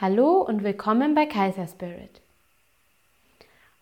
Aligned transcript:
Hallo 0.00 0.42
und 0.42 0.62
willkommen 0.62 1.16
bei 1.16 1.26
Kaiser 1.26 1.66
Spirit. 1.66 2.20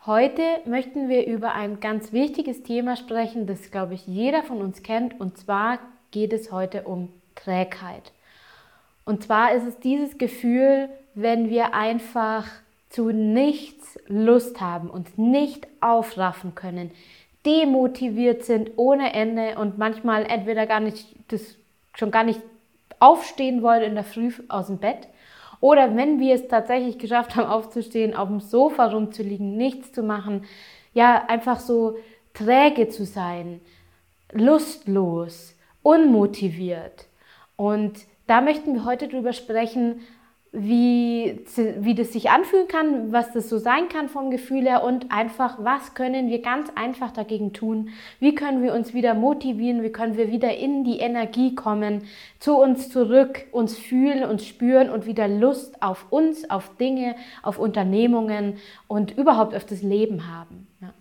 Heute 0.07 0.41
möchten 0.65 1.11
wir 1.11 1.27
über 1.27 1.53
ein 1.53 1.79
ganz 1.79 2.11
wichtiges 2.11 2.63
Thema 2.63 2.97
sprechen, 2.97 3.47
das, 3.47 3.71
glaube 3.71 3.93
ich, 3.93 4.07
jeder 4.07 4.43
von 4.43 4.63
uns 4.63 4.83
kennt. 4.83 5.21
Und 5.21 5.37
zwar 5.37 5.79
geht 6.13 6.33
es 6.33 6.51
heute 6.51 6.85
um 6.85 7.11
Trägheit. 7.35 8.13
Und 9.05 9.25
zwar 9.25 9.53
ist 9.53 9.67
es 9.67 9.79
dieses 9.81 10.17
Gefühl, 10.17 10.89
wenn 11.15 11.51
wir 11.51 11.75
einfach 11.75 12.47
zu 12.89 13.11
nichts 13.11 13.99
Lust 14.07 14.59
haben, 14.63 14.89
uns 14.89 15.19
nicht 15.19 15.69
aufraffen 15.83 16.55
können, 16.55 16.93
demotiviert 17.45 18.43
sind 18.43 18.71
ohne 18.77 19.13
Ende 19.13 19.59
und 19.59 19.77
manchmal 19.77 20.25
entweder 20.25 20.67
gar 20.67 20.81
nicht, 20.81 21.15
das 21.29 21.57
schon 21.93 22.11
gar 22.11 22.25
nicht 22.25 22.41
aufstehen 23.01 23.61
wollen 23.61 23.83
in 23.83 23.95
der 23.97 24.05
Früh 24.05 24.33
aus 24.49 24.69
dem 24.69 24.79
Bett 24.79 25.09
oder 25.67 25.97
wenn 25.97 26.21
wir 26.21 26.37
es 26.37 26.47
tatsächlich 26.47 26.97
geschafft 26.97 27.35
haben, 27.35 27.49
aufzustehen, 27.49 28.15
auf 28.15 28.29
dem 28.29 28.39
Sofa 28.39 28.87
rumzuliegen, 28.87 29.57
nichts 29.57 29.91
zu 29.91 30.05
machen, 30.05 30.45
ja, 30.95 31.25
einfach 31.27 31.59
so 31.59 31.97
träge 32.35 32.89
zu 32.89 33.05
sein, 33.05 33.61
lustlos, 34.31 35.57
unmotiviert. 35.83 37.09
Und 37.57 37.99
da 38.29 38.43
möchten 38.43 38.75
wir 38.75 38.85
heute 38.85 39.09
drüber 39.09 39.33
sprechen, 39.33 40.03
wie, 40.59 41.45
wie 41.81 41.95
das 41.95 42.15
sich 42.15 42.31
anfühlen 42.31 42.67
kann, 42.67 43.13
was 43.13 43.33
das 43.33 43.51
so 43.51 43.59
sein 43.59 43.89
kann 43.91 44.09
vom 44.09 44.31
Gefühl 44.31 44.63
her 44.63 44.83
und 44.83 45.13
einfach, 45.13 45.63
was 45.63 45.93
können 45.93 46.29
wir 46.31 46.41
ganz 46.41 46.71
einfach 46.75 47.11
dagegen 47.11 47.53
tun? 47.53 47.91
Wie 48.21 48.35
können 48.35 48.63
wir 48.63 48.73
uns 48.73 48.95
wieder 48.95 49.13
motivieren? 49.13 49.83
Wie 49.83 49.93
können 49.93 50.17
wir 50.17 50.33
wieder 50.33 50.57
in 50.57 50.83
die 50.83 50.99
Energie 50.99 51.55
kommen, 51.55 52.05
zu 52.39 52.57
uns 52.57 52.89
zurück, 52.89 53.45
uns 53.53 53.77
fühlen, 53.77 54.25
uns 54.25 54.47
spüren 54.47 54.89
und 54.89 55.05
wieder 55.05 55.29
Lust 55.29 55.83
auf 55.83 56.07
uns, 56.11 56.49
auf 56.49 56.75
Dinge, 56.77 57.17
auf 57.43 57.59
Unternehmungen 57.59 58.57
und 58.89 59.17
überhaupt 59.19 59.55
auf 59.55 59.67
das 59.67 59.83
Leben 59.83 60.27
haben? 60.27 60.67
Ja. 60.81 60.95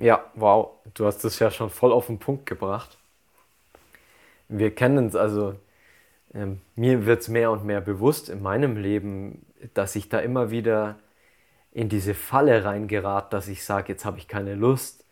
Ja, 0.00 0.24
wow, 0.34 0.70
du 0.94 1.04
hast 1.04 1.24
es 1.26 1.38
ja 1.40 1.50
schon 1.50 1.68
voll 1.68 1.92
auf 1.92 2.06
den 2.06 2.18
Punkt 2.18 2.46
gebracht. 2.46 2.96
Wir 4.48 4.74
kennen 4.74 5.08
es, 5.08 5.14
also 5.14 5.56
ähm, 6.32 6.62
mir 6.74 7.04
wird 7.04 7.20
es 7.20 7.28
mehr 7.28 7.50
und 7.50 7.66
mehr 7.66 7.82
bewusst 7.82 8.30
in 8.30 8.42
meinem 8.42 8.78
Leben, 8.78 9.44
dass 9.74 9.96
ich 9.96 10.08
da 10.08 10.18
immer 10.20 10.50
wieder 10.50 10.98
in 11.72 11.90
diese 11.90 12.14
Falle 12.14 12.64
reingerat, 12.64 13.34
dass 13.34 13.46
ich 13.48 13.62
sage, 13.62 13.92
jetzt 13.92 14.06
habe 14.06 14.16
ich 14.16 14.26
keine 14.26 14.54
Lust. 14.54 15.04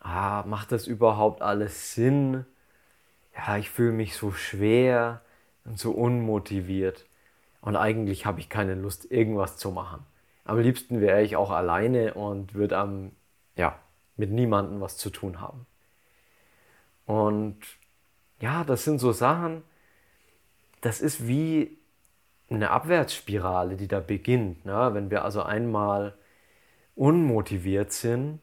Ah, 0.00 0.42
macht 0.46 0.72
das 0.72 0.86
überhaupt 0.86 1.42
alles 1.42 1.94
Sinn? 1.94 2.46
Ja, 3.36 3.58
ich 3.58 3.68
fühle 3.70 3.92
mich 3.92 4.16
so 4.16 4.32
schwer 4.32 5.20
und 5.66 5.78
so 5.78 5.92
unmotiviert. 5.92 7.04
Und 7.60 7.76
eigentlich 7.76 8.24
habe 8.26 8.40
ich 8.40 8.48
keine 8.48 8.74
Lust, 8.74 9.10
irgendwas 9.10 9.58
zu 9.58 9.70
machen. 9.70 10.06
Am 10.46 10.58
liebsten 10.58 11.02
wäre 11.02 11.22
ich 11.22 11.36
auch 11.36 11.50
alleine 11.50 12.14
und 12.14 12.54
würde 12.54 12.78
am, 12.78 13.12
ja, 13.56 13.78
mit 14.16 14.30
niemandem 14.30 14.80
was 14.80 14.96
zu 14.96 15.10
tun 15.10 15.40
haben. 15.40 15.66
Und 17.06 17.56
ja, 18.40 18.64
das 18.64 18.84
sind 18.84 18.98
so 18.98 19.12
Sachen, 19.12 19.62
das 20.80 21.00
ist 21.00 21.26
wie 21.26 21.78
eine 22.50 22.70
Abwärtsspirale, 22.70 23.76
die 23.76 23.88
da 23.88 24.00
beginnt. 24.00 24.64
Ne? 24.64 24.90
Wenn 24.92 25.10
wir 25.10 25.24
also 25.24 25.42
einmal 25.42 26.14
unmotiviert 26.94 27.92
sind, 27.92 28.40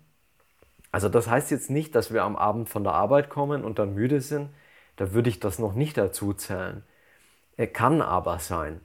also 0.91 1.07
das 1.07 1.27
heißt 1.29 1.51
jetzt 1.51 1.69
nicht, 1.69 1.95
dass 1.95 2.11
wir 2.13 2.23
am 2.23 2.35
Abend 2.35 2.67
von 2.67 2.83
der 2.83 2.93
Arbeit 2.93 3.29
kommen 3.29 3.63
und 3.63 3.79
dann 3.79 3.93
müde 3.93 4.19
sind, 4.19 4.49
da 4.97 5.13
würde 5.13 5.29
ich 5.29 5.39
das 5.39 5.57
noch 5.57 5.73
nicht 5.73 5.97
dazu 5.97 6.33
zählen. 6.33 6.83
Kann 7.73 8.01
aber 8.01 8.39
sein. 8.39 8.81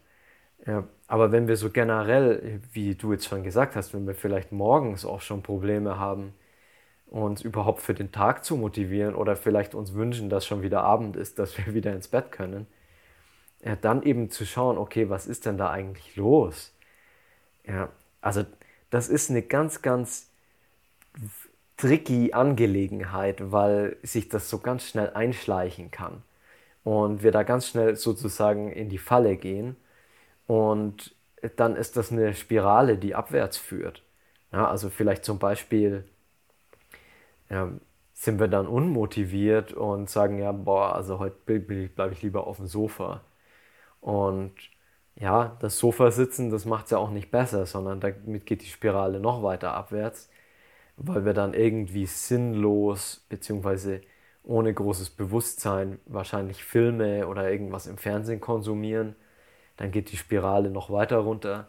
Aber 1.08 1.32
wenn 1.32 1.48
wir 1.48 1.56
so 1.56 1.70
generell, 1.70 2.60
wie 2.72 2.94
du 2.94 3.12
jetzt 3.12 3.26
schon 3.26 3.42
gesagt 3.42 3.74
hast, 3.74 3.92
wenn 3.94 4.06
wir 4.06 4.14
vielleicht 4.14 4.52
morgens 4.52 5.04
auch 5.04 5.20
schon 5.20 5.42
Probleme 5.42 5.98
haben, 5.98 6.34
uns 7.06 7.42
überhaupt 7.42 7.82
für 7.82 7.94
den 7.94 8.12
Tag 8.12 8.44
zu 8.44 8.56
motivieren 8.56 9.14
oder 9.14 9.36
vielleicht 9.36 9.74
uns 9.74 9.94
wünschen, 9.94 10.28
dass 10.28 10.46
schon 10.46 10.62
wieder 10.62 10.82
Abend 10.82 11.16
ist, 11.16 11.38
dass 11.38 11.56
wir 11.58 11.74
wieder 11.74 11.92
ins 11.92 12.08
Bett 12.08 12.32
können, 12.32 12.66
ja, 13.64 13.76
dann 13.76 14.02
eben 14.02 14.30
zu 14.30 14.44
schauen, 14.46 14.78
okay, 14.78 15.08
was 15.10 15.26
ist 15.26 15.46
denn 15.46 15.58
da 15.58 15.70
eigentlich 15.70 16.16
los? 16.16 16.72
Ja, 17.66 17.90
also 18.20 18.44
das 18.90 19.08
ist 19.08 19.30
eine 19.30 19.42
ganz, 19.42 19.82
ganz 19.82 20.30
tricky 21.76 22.32
Angelegenheit, 22.32 23.52
weil 23.52 23.96
sich 24.02 24.28
das 24.28 24.48
so 24.50 24.58
ganz 24.58 24.84
schnell 24.84 25.10
einschleichen 25.10 25.90
kann 25.90 26.22
und 26.84 27.22
wir 27.22 27.32
da 27.32 27.42
ganz 27.42 27.68
schnell 27.68 27.96
sozusagen 27.96 28.72
in 28.72 28.88
die 28.88 28.98
Falle 28.98 29.36
gehen 29.36 29.76
und 30.46 31.14
dann 31.56 31.76
ist 31.76 31.96
das 31.96 32.12
eine 32.12 32.34
Spirale, 32.34 32.98
die 32.98 33.14
abwärts 33.14 33.56
führt. 33.58 34.02
Ja, 34.52 34.68
also 34.68 34.90
vielleicht 34.90 35.24
zum 35.24 35.38
Beispiel 35.38 36.04
ja, 37.50 37.70
sind 38.12 38.40
wir 38.40 38.48
dann 38.48 38.66
unmotiviert 38.66 39.72
und 39.72 40.08
sagen, 40.10 40.38
ja, 40.38 40.52
boah, 40.52 40.94
also 40.94 41.18
heute 41.18 41.36
bleibe 41.60 42.12
ich 42.12 42.22
lieber 42.22 42.46
auf 42.46 42.56
dem 42.58 42.66
Sofa. 42.66 43.22
Und 44.00 44.54
ja, 45.16 45.56
das 45.60 45.78
Sofa 45.78 46.10
sitzen, 46.10 46.50
das 46.50 46.64
macht 46.66 46.86
es 46.86 46.90
ja 46.92 46.98
auch 46.98 47.10
nicht 47.10 47.30
besser, 47.30 47.66
sondern 47.66 48.00
damit 48.00 48.46
geht 48.46 48.62
die 48.62 48.66
Spirale 48.66 49.20
noch 49.20 49.42
weiter 49.42 49.74
abwärts, 49.74 50.30
weil 50.96 51.24
wir 51.24 51.34
dann 51.34 51.54
irgendwie 51.54 52.06
sinnlos 52.06 53.26
bzw. 53.28 54.00
ohne 54.44 54.72
großes 54.74 55.10
Bewusstsein 55.10 55.98
wahrscheinlich 56.06 56.64
Filme 56.64 57.28
oder 57.28 57.50
irgendwas 57.50 57.86
im 57.86 57.98
Fernsehen 57.98 58.40
konsumieren. 58.40 59.16
Dann 59.76 59.90
geht 59.92 60.12
die 60.12 60.16
Spirale 60.16 60.70
noch 60.70 60.90
weiter 60.90 61.18
runter. 61.18 61.68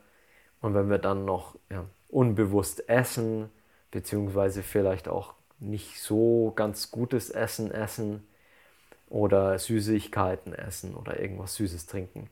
Und 0.62 0.74
wenn 0.74 0.90
wir 0.90 1.00
dann 1.00 1.26
noch 1.26 1.56
ja, 1.72 1.86
unbewusst 2.10 2.90
essen, 2.90 3.50
beziehungsweise 3.92 4.64
vielleicht 4.64 5.08
auch 5.08 5.36
nicht 5.60 6.00
so 6.02 6.54
ganz 6.56 6.92
gutes 6.92 7.30
Essen 7.30 7.72
essen 7.72 8.28
oder 9.10 9.58
Süßigkeiten 9.60 10.54
essen 10.54 10.96
oder 10.96 11.20
irgendwas 11.20 11.56
Süßes 11.56 11.88
trinken 11.88 12.30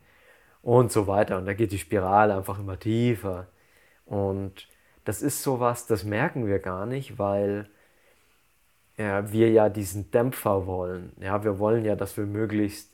und 0.61 0.91
so 0.91 1.07
weiter. 1.07 1.37
Und 1.37 1.45
da 1.45 1.53
geht 1.53 1.71
die 1.71 1.79
Spirale 1.79 2.35
einfach 2.35 2.59
immer 2.59 2.79
tiefer. 2.79 3.47
Und 4.05 4.67
das 5.05 5.21
ist 5.21 5.43
sowas, 5.43 5.87
das 5.87 6.03
merken 6.03 6.47
wir 6.47 6.59
gar 6.59 6.85
nicht, 6.85 7.19
weil 7.19 7.69
ja, 8.97 9.31
wir 9.31 9.51
ja 9.51 9.69
diesen 9.69 10.11
Dämpfer 10.11 10.67
wollen. 10.67 11.13
Ja, 11.19 11.43
wir 11.43 11.59
wollen 11.59 11.85
ja, 11.85 11.95
dass 11.95 12.17
wir 12.17 12.25
möglichst 12.25 12.91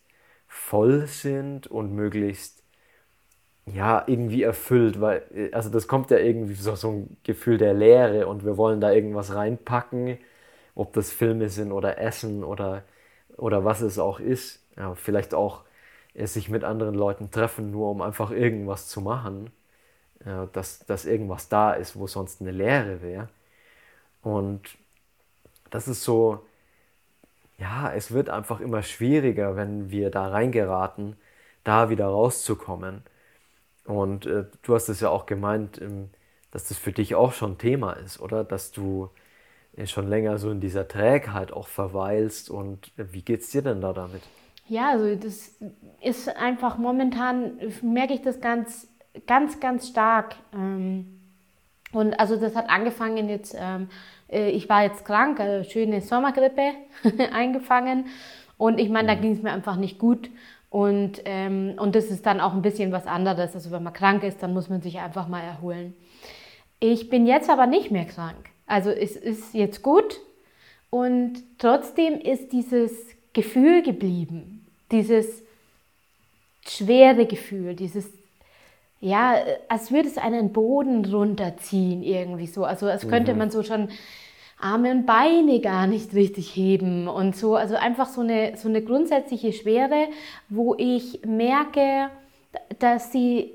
voll 0.48 1.08
sind 1.08 1.68
und 1.68 1.94
möglichst 1.94 2.61
ja, 3.74 4.04
irgendwie 4.08 4.44
erfüllt, 4.44 5.00
weil, 5.02 5.24
äh, 5.34 5.52
also 5.54 5.70
das 5.70 5.88
kommt 5.88 6.12
ja 6.12 6.18
irgendwie 6.18 6.54
so, 6.56 6.76
so 6.76 6.90
ein 6.92 7.18
Gefühl 7.24 7.58
der 7.58 7.74
Leere 7.74 8.28
und 8.28 8.46
wir 8.46 8.58
wollen 8.58 8.82
da 8.82 8.92
irgendwas 8.92 9.34
reinpacken, 9.34 10.18
ob 10.76 10.94
das 10.94 11.12
Filme 11.12 11.50
sind 11.50 11.72
oder 11.72 11.98
Essen 12.00 12.44
oder, 12.44 12.84
oder 13.38 13.66
was 13.66 13.82
es 13.82 14.00
auch 14.00 14.20
ist. 14.20 14.64
Ja, 14.78 14.96
vielleicht 14.96 15.34
auch 15.34 15.64
äh, 16.14 16.28
sich 16.28 16.50
mit 16.50 16.64
anderen 16.64 16.96
Leuten 16.96 17.32
treffen, 17.32 17.72
nur 17.72 17.92
um 17.92 18.02
einfach 18.02 18.32
irgendwas 18.32 18.88
zu 18.90 19.02
machen, 19.02 19.52
ja, 20.26 20.48
dass, 20.54 20.80
dass 20.86 21.06
irgendwas 21.06 21.50
da 21.50 21.74
ist, 21.74 21.96
wo 21.98 22.08
sonst 22.08 22.42
eine 22.42 22.52
Leere 22.52 23.02
wäre. 23.02 23.30
Und 24.24 24.62
das 25.72 25.88
ist 25.88 26.04
so, 26.04 26.46
ja, 27.58 27.94
es 27.94 28.12
wird 28.12 28.30
einfach 28.30 28.60
immer 28.60 28.82
schwieriger, 28.84 29.56
wenn 29.56 29.92
wir 29.92 30.10
da 30.10 30.28
reingeraten, 30.30 31.16
da 31.64 31.90
wieder 31.90 32.08
rauszukommen. 32.08 33.04
Und 33.86 34.26
äh, 34.26 34.46
du 34.62 34.76
hast 34.76 34.90
es 34.90 35.00
ja 35.00 35.10
auch 35.10 35.26
gemeint, 35.26 35.82
ähm, 35.82 36.10
dass 36.52 36.68
das 36.68 36.78
für 36.78 36.92
dich 36.92 37.16
auch 37.16 37.34
schon 37.34 37.58
Thema 37.58 37.94
ist, 37.94 38.20
oder? 38.20 38.44
Dass 38.44 38.72
du 38.72 39.10
äh, 39.76 39.88
schon 39.88 40.08
länger 40.08 40.38
so 40.38 40.52
in 40.52 40.60
dieser 40.60 40.88
Trägheit 40.88 41.52
auch 41.52 41.68
verweilst. 41.68 42.50
Und 42.50 42.92
äh, 42.98 43.06
wie 43.12 43.22
geht 43.22 43.42
es 43.42 43.50
dir 43.50 43.62
denn 43.62 43.82
da 43.82 43.94
damit? 43.94 44.22
Ja, 44.68 44.90
also 44.92 45.16
das 45.16 45.56
ist 46.02 46.30
einfach 46.30 46.78
momentan, 46.78 47.54
merke 47.82 48.14
ich 48.14 48.22
das 48.22 48.40
ganz, 48.40 48.88
ganz, 49.28 49.60
ganz 49.60 49.88
stark. 49.88 50.36
Ähm, 50.54 51.20
und 51.92 52.14
also 52.20 52.38
das 52.38 52.56
hat 52.56 52.70
angefangen 52.70 53.28
jetzt, 53.28 53.54
ähm, 53.60 53.90
ich 54.30 54.70
war 54.70 54.84
jetzt 54.84 55.04
krank, 55.04 55.42
also 55.42 55.70
schöne 55.70 56.00
Sommergrippe 56.00 56.72
eingefangen. 57.34 58.06
Und 58.58 58.80
ich 58.80 58.88
meine, 58.88 59.10
da 59.10 59.16
ging 59.16 59.34
es 59.34 59.42
mir 59.42 59.52
einfach 59.52 59.76
nicht 59.76 60.00
gut. 60.00 60.30
Und, 60.72 61.22
ähm, 61.26 61.76
und 61.78 61.96
das 61.96 62.06
ist 62.06 62.26
dann 62.26 62.40
auch 62.40 62.54
ein 62.54 62.62
bisschen 62.62 62.94
was 62.94 63.06
anderes. 63.06 63.54
Also 63.54 63.72
wenn 63.72 63.84
man 63.84 63.92
krank 63.92 64.24
ist, 64.24 64.42
dann 64.42 64.54
muss 64.54 64.70
man 64.70 64.82
sich 64.82 65.00
einfach 65.00 65.28
mal 65.28 65.42
erholen. 65.42 65.94
Ich 66.80 67.10
bin 67.10 67.28
jetzt 67.28 67.50
aber 67.50 67.68
nicht 67.68 67.92
mehr 67.92 68.06
krank. 68.06 68.50
Also 68.66 68.90
es 68.90 69.18
ist 69.18 69.54
jetzt 69.54 69.84
gut 69.84 70.22
und 70.90 71.44
trotzdem 71.58 72.20
ist 72.20 72.54
dieses 72.54 72.92
Gefühl 73.34 73.84
geblieben. 73.84 74.66
Dieses 74.92 75.44
schwere 76.66 77.26
Gefühl, 77.26 77.76
dieses 77.76 78.10
ja, 79.02 79.36
als 79.68 79.92
würde 79.92 80.08
es 80.08 80.18
einen 80.20 80.54
Boden 80.54 81.04
runterziehen 81.04 82.04
irgendwie 82.04 82.48
so. 82.48 82.64
Also 82.64 82.86
als 82.86 83.08
könnte 83.10 83.34
mhm. 83.34 83.40
man 83.40 83.52
so 83.52 83.64
schon 83.64 83.90
Arme 84.62 84.92
und 84.92 85.06
Beine 85.06 85.60
gar 85.60 85.88
nicht 85.88 86.14
richtig 86.14 86.56
heben 86.56 87.08
und 87.08 87.36
so. 87.36 87.56
Also 87.56 87.76
einfach 87.76 88.08
so 88.08 88.22
eine, 88.22 88.58
so 88.58 88.70
eine 88.70 88.82
grundsätzliche 88.82 89.54
Schwere, 89.54 90.08
wo 90.50 90.76
ich 90.78 91.22
merke, 91.26 92.10
dass 92.80 93.12
sie, 93.12 93.52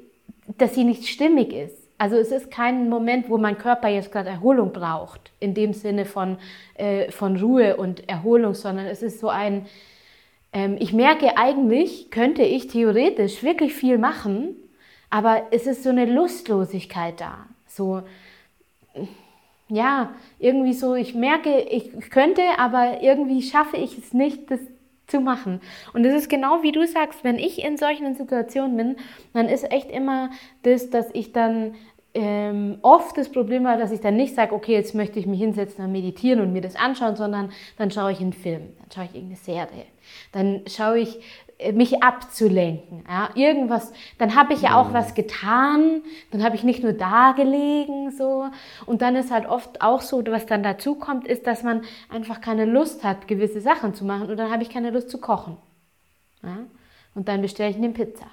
dass 0.58 0.75
sie 0.75 0.85
nicht 0.85 1.06
stimmig 1.06 1.53
ist. 1.53 1.87
Also 1.99 2.17
es 2.17 2.31
ist 2.31 2.50
kein 2.50 2.88
Moment, 2.88 3.31
wo 3.31 3.38
mein 3.38 3.56
Körper 3.56 3.88
jetzt 3.88 4.12
gerade 4.12 4.29
Erholung 4.29 4.73
braucht, 4.73 5.32
in 5.41 5.55
dem 5.55 5.73
Sinne 5.73 6.05
von, 6.05 6.37
äh, 6.75 7.11
von 7.11 7.37
Ruhe 7.37 7.76
und 7.76 8.06
Erholung, 8.08 8.55
sondern 8.55 8.87
es 8.87 9.03
ist 9.03 9.20
so 9.20 9.29
ein, 9.29 9.67
ähm, 10.53 10.76
ich 10.79 10.93
merke 10.93 11.38
eigentlich, 11.38 12.11
könnte 12.11 12.43
ich 12.43 12.67
theoretisch 12.67 13.43
wirklich 13.43 13.75
viel 13.75 13.97
machen, 13.97 14.56
aber 15.08 15.44
es 15.53 15.67
ist 15.67 15.85
so 15.85 15.91
eine 15.91 16.05
Lustlosigkeit 16.05 17.20
da. 17.20 17.47
So, 17.67 18.03
ja, 19.68 20.14
irgendwie 20.38 20.72
so, 20.72 20.94
ich 20.94 21.14
merke, 21.14 21.58
ich 21.60 21.92
könnte, 22.10 22.42
aber 22.58 23.02
irgendwie 23.02 23.42
schaffe 23.42 23.76
ich 23.76 23.98
es 23.98 24.12
nicht, 24.12 24.50
das 24.50 24.60
zu 25.06 25.20
machen. 25.20 25.60
Und 25.92 26.04
es 26.04 26.14
ist 26.14 26.28
genau 26.28 26.62
wie 26.62 26.72
du 26.72 26.86
sagst, 26.86 27.24
wenn 27.24 27.38
ich 27.38 27.64
in 27.64 27.76
solchen 27.76 28.14
Situationen 28.14 28.76
bin, 28.76 28.96
dann 29.32 29.48
ist 29.48 29.70
echt 29.70 29.90
immer 29.90 30.30
das, 30.62 30.90
dass 30.90 31.06
ich 31.12 31.32
dann 31.32 31.74
ähm, 32.14 32.78
oft 32.82 33.16
das 33.18 33.30
Problem 33.30 33.64
war, 33.64 33.76
dass 33.76 33.92
ich 33.92 34.00
dann 34.00 34.16
nicht 34.16 34.34
sage, 34.34 34.54
okay, 34.54 34.72
jetzt 34.72 34.94
möchte 34.94 35.18
ich 35.18 35.26
mich 35.26 35.38
hinsetzen 35.38 35.84
und 35.84 35.92
meditieren 35.92 36.40
und 36.40 36.52
mir 36.52 36.62
das 36.62 36.74
anschauen, 36.74 37.14
sondern 37.14 37.52
dann 37.76 37.90
schaue 37.90 38.12
ich 38.12 38.20
einen 38.20 38.32
Film, 38.32 38.72
dann 38.78 38.90
schaue 38.94 39.04
ich 39.04 39.14
irgendeine 39.14 39.36
Serie, 39.36 39.84
dann 40.32 40.62
schaue 40.66 41.00
ich 41.00 41.20
mich 41.73 42.03
abzulenken. 42.03 43.05
Ja, 43.08 43.31
irgendwas, 43.35 43.93
dann 44.19 44.35
habe 44.35 44.53
ich 44.53 44.62
ja 44.62 44.79
auch 44.79 44.93
was 44.93 45.14
getan, 45.14 46.03
dann 46.31 46.44
habe 46.44 46.55
ich 46.55 46.64
nicht 46.64 46.82
nur 46.82 46.93
da 46.93 47.32
gelegen, 47.32 48.11
so. 48.11 48.47
Und 48.85 49.00
dann 49.00 49.17
ist 49.17 49.31
halt 49.31 49.47
oft 49.47 49.81
auch 49.81 50.03
so, 50.03 50.23
was 50.26 50.47
dann 50.47 50.62
dazu 50.62 50.97
kommt, 50.97 51.26
ist, 51.26 51.47
dass 51.47 51.62
man 51.62 51.82
einfach 52.11 52.41
keine 52.41 52.67
Lust 52.67 53.05
hat, 53.05 53.26
gewisse 53.26 53.61
Sachen 53.61 53.94
zu 53.94 54.05
machen 54.05 54.29
und 54.29 54.37
dann 54.37 54.50
habe 54.50 54.62
ich 54.62 54.70
keine 54.70 54.91
Lust 54.91 55.08
zu 55.08 55.19
kochen. 55.19 55.56
Ja? 56.43 56.58
Und 57.14 57.29
dann 57.29 57.41
bestelle 57.41 57.70
ich 57.70 57.76
eine 57.76 57.91
Pizza. 57.91 58.26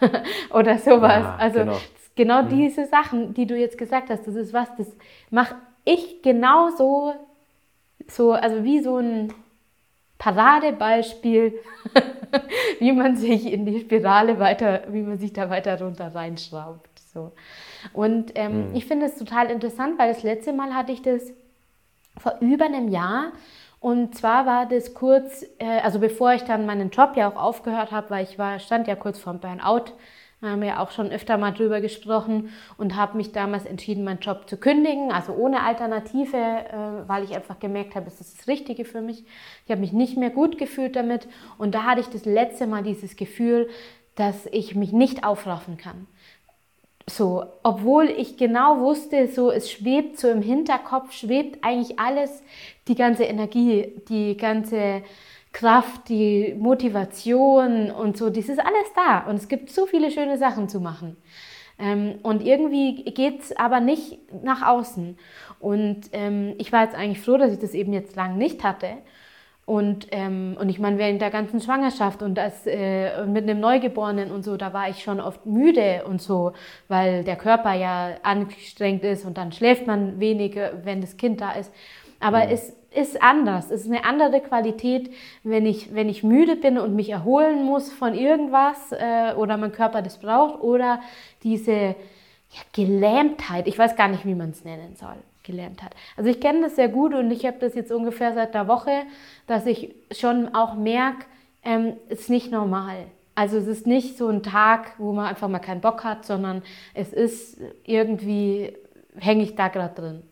Oder 0.50 0.78
sowas. 0.78 1.22
Ja, 1.22 1.36
also 1.36 1.58
genau, 1.60 1.78
genau 2.16 2.42
mhm. 2.42 2.48
diese 2.48 2.86
Sachen, 2.86 3.32
die 3.34 3.46
du 3.46 3.56
jetzt 3.56 3.78
gesagt 3.78 4.10
hast, 4.10 4.26
das 4.26 4.34
ist 4.34 4.52
was, 4.52 4.68
das 4.76 4.88
mache 5.30 5.54
ich 5.84 6.20
genauso, 6.22 7.14
so, 8.08 8.32
also 8.32 8.64
wie 8.64 8.80
so 8.80 8.96
ein 8.96 9.32
Paradebeispiel, 10.18 11.58
wie 12.80 12.92
man 12.92 13.16
sich 13.16 13.52
in 13.52 13.66
die 13.66 13.80
Spirale 13.80 14.38
weiter, 14.38 14.84
wie 14.88 15.02
man 15.02 15.18
sich 15.18 15.32
da 15.32 15.50
weiter 15.50 15.80
runter 15.80 16.14
reinschraubt. 16.14 16.98
So. 17.12 17.32
Und 17.92 18.32
ähm, 18.34 18.70
mhm. 18.70 18.74
ich 18.74 18.86
finde 18.86 19.06
es 19.06 19.16
total 19.16 19.50
interessant, 19.50 19.98
weil 19.98 20.12
das 20.12 20.22
letzte 20.22 20.52
Mal 20.52 20.74
hatte 20.74 20.92
ich 20.92 21.02
das 21.02 21.32
vor 22.18 22.36
über 22.40 22.66
einem 22.66 22.88
Jahr. 22.88 23.32
Und 23.78 24.14
zwar 24.16 24.46
war 24.46 24.66
das 24.66 24.94
kurz, 24.94 25.44
äh, 25.58 25.80
also 25.82 25.98
bevor 25.98 26.32
ich 26.32 26.42
dann 26.42 26.66
meinen 26.66 26.90
Job 26.90 27.12
ja 27.14 27.28
auch 27.28 27.36
aufgehört 27.36 27.92
habe, 27.92 28.10
weil 28.10 28.24
ich 28.24 28.38
war, 28.38 28.58
stand 28.58 28.88
ja 28.88 28.96
kurz 28.96 29.18
vor 29.18 29.34
dem 29.34 29.60
Burnout 30.46 30.60
wir 30.60 30.70
haben 30.70 30.78
ja 30.78 30.82
auch 30.82 30.90
schon 30.90 31.10
öfter 31.10 31.38
mal 31.38 31.52
drüber 31.52 31.80
gesprochen 31.80 32.50
und 32.78 32.96
habe 32.96 33.16
mich 33.16 33.32
damals 33.32 33.66
entschieden, 33.66 34.04
meinen 34.04 34.20
Job 34.20 34.48
zu 34.48 34.56
kündigen, 34.56 35.10
also 35.10 35.32
ohne 35.32 35.62
Alternative, 35.62 36.36
äh, 36.36 37.08
weil 37.08 37.24
ich 37.24 37.34
einfach 37.34 37.58
gemerkt 37.58 37.94
habe, 37.94 38.06
es 38.06 38.20
ist 38.20 38.38
das 38.38 38.48
Richtige 38.48 38.84
für 38.84 39.00
mich. 39.00 39.24
Ich 39.64 39.70
habe 39.70 39.80
mich 39.80 39.92
nicht 39.92 40.16
mehr 40.16 40.30
gut 40.30 40.58
gefühlt 40.58 40.96
damit 40.96 41.26
und 41.58 41.74
da 41.74 41.84
hatte 41.84 42.00
ich 42.00 42.08
das 42.08 42.24
letzte 42.24 42.66
Mal 42.66 42.82
dieses 42.82 43.16
Gefühl, 43.16 43.68
dass 44.14 44.46
ich 44.46 44.74
mich 44.74 44.92
nicht 44.92 45.24
aufraffen 45.24 45.76
kann. 45.76 46.06
So, 47.08 47.44
obwohl 47.62 48.06
ich 48.06 48.36
genau 48.36 48.80
wusste, 48.80 49.28
so 49.28 49.50
es 49.52 49.70
schwebt 49.70 50.18
so 50.18 50.28
im 50.28 50.42
Hinterkopf, 50.42 51.12
schwebt 51.12 51.62
eigentlich 51.62 52.00
alles, 52.00 52.42
die 52.88 52.96
ganze 52.96 53.24
Energie, 53.24 53.92
die 54.08 54.36
ganze 54.36 55.02
Kraft, 55.56 56.10
die 56.10 56.54
Motivation 56.58 57.90
und 57.90 58.18
so, 58.18 58.28
das 58.28 58.50
ist 58.50 58.58
alles 58.58 58.92
da 58.94 59.20
und 59.20 59.36
es 59.36 59.48
gibt 59.48 59.70
so 59.70 59.86
viele 59.86 60.10
schöne 60.10 60.36
Sachen 60.36 60.68
zu 60.68 60.80
machen. 60.80 61.16
Ähm, 61.78 62.16
und 62.22 62.44
irgendwie 62.44 63.04
geht 63.04 63.40
es 63.40 63.56
aber 63.56 63.80
nicht 63.80 64.18
nach 64.44 64.66
außen. 64.66 65.16
Und 65.58 66.10
ähm, 66.12 66.54
ich 66.58 66.72
war 66.72 66.84
jetzt 66.84 66.94
eigentlich 66.94 67.22
froh, 67.22 67.38
dass 67.38 67.54
ich 67.54 67.58
das 67.58 67.72
eben 67.72 67.94
jetzt 67.94 68.16
lang 68.16 68.36
nicht 68.36 68.64
hatte. 68.64 68.98
Und, 69.64 70.08
ähm, 70.10 70.58
und 70.60 70.68
ich 70.68 70.78
meine, 70.78 70.98
während 70.98 71.22
der 71.22 71.30
ganzen 71.30 71.62
Schwangerschaft 71.62 72.22
und 72.22 72.34
das, 72.34 72.66
äh, 72.66 73.24
mit 73.24 73.44
einem 73.44 73.58
Neugeborenen 73.58 74.32
und 74.32 74.42
so, 74.42 74.58
da 74.58 74.74
war 74.74 74.90
ich 74.90 75.02
schon 75.02 75.20
oft 75.20 75.46
müde 75.46 76.04
und 76.04 76.20
so, 76.20 76.52
weil 76.88 77.24
der 77.24 77.36
Körper 77.36 77.72
ja 77.72 78.10
angestrengt 78.22 79.04
ist 79.04 79.24
und 79.24 79.38
dann 79.38 79.52
schläft 79.52 79.86
man 79.86 80.20
weniger, 80.20 80.84
wenn 80.84 81.00
das 81.00 81.16
Kind 81.16 81.40
da 81.40 81.52
ist. 81.52 81.72
Aber 82.20 82.44
mhm. 82.44 82.52
es 82.52 82.76
ist 82.96 83.22
anders. 83.22 83.70
Es 83.70 83.82
ist 83.82 83.90
eine 83.90 84.04
andere 84.04 84.40
Qualität, 84.40 85.12
wenn 85.44 85.66
ich, 85.66 85.94
wenn 85.94 86.08
ich 86.08 86.22
müde 86.22 86.56
bin 86.56 86.78
und 86.78 86.94
mich 86.94 87.10
erholen 87.10 87.64
muss 87.64 87.92
von 87.92 88.14
irgendwas 88.14 88.92
äh, 88.92 89.34
oder 89.36 89.56
mein 89.56 89.72
Körper 89.72 90.02
das 90.02 90.18
braucht 90.18 90.62
oder 90.62 91.00
diese 91.42 91.72
ja, 91.72 92.60
Gelähmtheit. 92.72 93.66
Ich 93.66 93.78
weiß 93.78 93.96
gar 93.96 94.08
nicht, 94.08 94.24
wie 94.24 94.34
man 94.34 94.50
es 94.50 94.64
nennen 94.64 94.96
soll. 94.96 95.16
Gelähmtheit. 95.42 95.94
Also 96.16 96.28
ich 96.28 96.40
kenne 96.40 96.62
das 96.62 96.76
sehr 96.76 96.88
gut 96.88 97.14
und 97.14 97.30
ich 97.30 97.46
habe 97.46 97.58
das 97.60 97.74
jetzt 97.74 97.92
ungefähr 97.92 98.34
seit 98.34 98.54
einer 98.54 98.66
Woche, 98.66 99.04
dass 99.46 99.64
ich 99.66 99.94
schon 100.10 100.54
auch 100.54 100.74
merke, 100.74 101.26
ähm, 101.64 101.94
es 102.08 102.22
ist 102.22 102.30
nicht 102.30 102.50
normal. 102.50 103.06
Also 103.34 103.58
es 103.58 103.66
ist 103.66 103.86
nicht 103.86 104.16
so 104.16 104.28
ein 104.28 104.42
Tag, 104.42 104.94
wo 104.98 105.12
man 105.12 105.26
einfach 105.26 105.48
mal 105.48 105.58
keinen 105.58 105.80
Bock 105.80 106.04
hat, 106.04 106.24
sondern 106.24 106.62
es 106.94 107.12
ist 107.12 107.60
irgendwie, 107.84 108.72
hänge 109.18 109.42
ich 109.42 109.54
da 109.54 109.68
gerade 109.68 109.94
drin. 109.94 110.22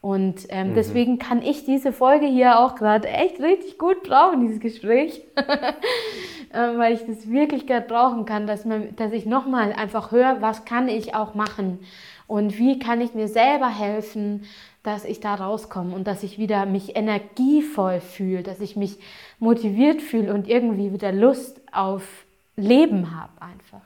Und 0.00 0.46
ähm, 0.48 0.70
mhm. 0.70 0.74
deswegen 0.74 1.18
kann 1.18 1.42
ich 1.42 1.64
diese 1.64 1.92
Folge 1.92 2.26
hier 2.26 2.58
auch 2.58 2.74
gerade 2.74 3.08
echt 3.08 3.38
richtig 3.40 3.76
gut 3.76 4.02
brauchen, 4.02 4.40
dieses 4.40 4.60
Gespräch, 4.60 5.22
ähm, 6.54 6.78
weil 6.78 6.94
ich 6.94 7.04
das 7.04 7.28
wirklich 7.28 7.66
gerade 7.66 7.86
brauchen 7.86 8.24
kann, 8.24 8.46
dass, 8.46 8.64
man, 8.64 8.96
dass 8.96 9.12
ich 9.12 9.26
nochmal 9.26 9.74
einfach 9.74 10.10
höre, 10.10 10.40
was 10.40 10.64
kann 10.64 10.88
ich 10.88 11.14
auch 11.14 11.34
machen 11.34 11.80
und 12.26 12.56
wie 12.56 12.78
kann 12.78 13.02
ich 13.02 13.12
mir 13.12 13.28
selber 13.28 13.68
helfen, 13.68 14.44
dass 14.82 15.04
ich 15.04 15.20
da 15.20 15.34
rauskomme 15.34 15.94
und 15.94 16.06
dass 16.06 16.22
ich 16.22 16.38
wieder 16.38 16.64
mich 16.64 16.96
energievoll 16.96 18.00
fühle, 18.00 18.42
dass 18.42 18.60
ich 18.60 18.76
mich 18.76 18.98
motiviert 19.38 20.00
fühle 20.00 20.32
und 20.32 20.48
irgendwie 20.48 20.94
wieder 20.94 21.12
Lust 21.12 21.60
auf 21.72 22.24
Leben 22.56 23.14
habe 23.14 23.32
einfach. 23.42 23.82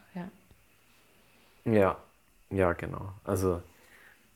Ja, 1.64 1.72
ja, 1.72 1.96
ja 2.50 2.72
genau. 2.74 3.08
Also 3.24 3.60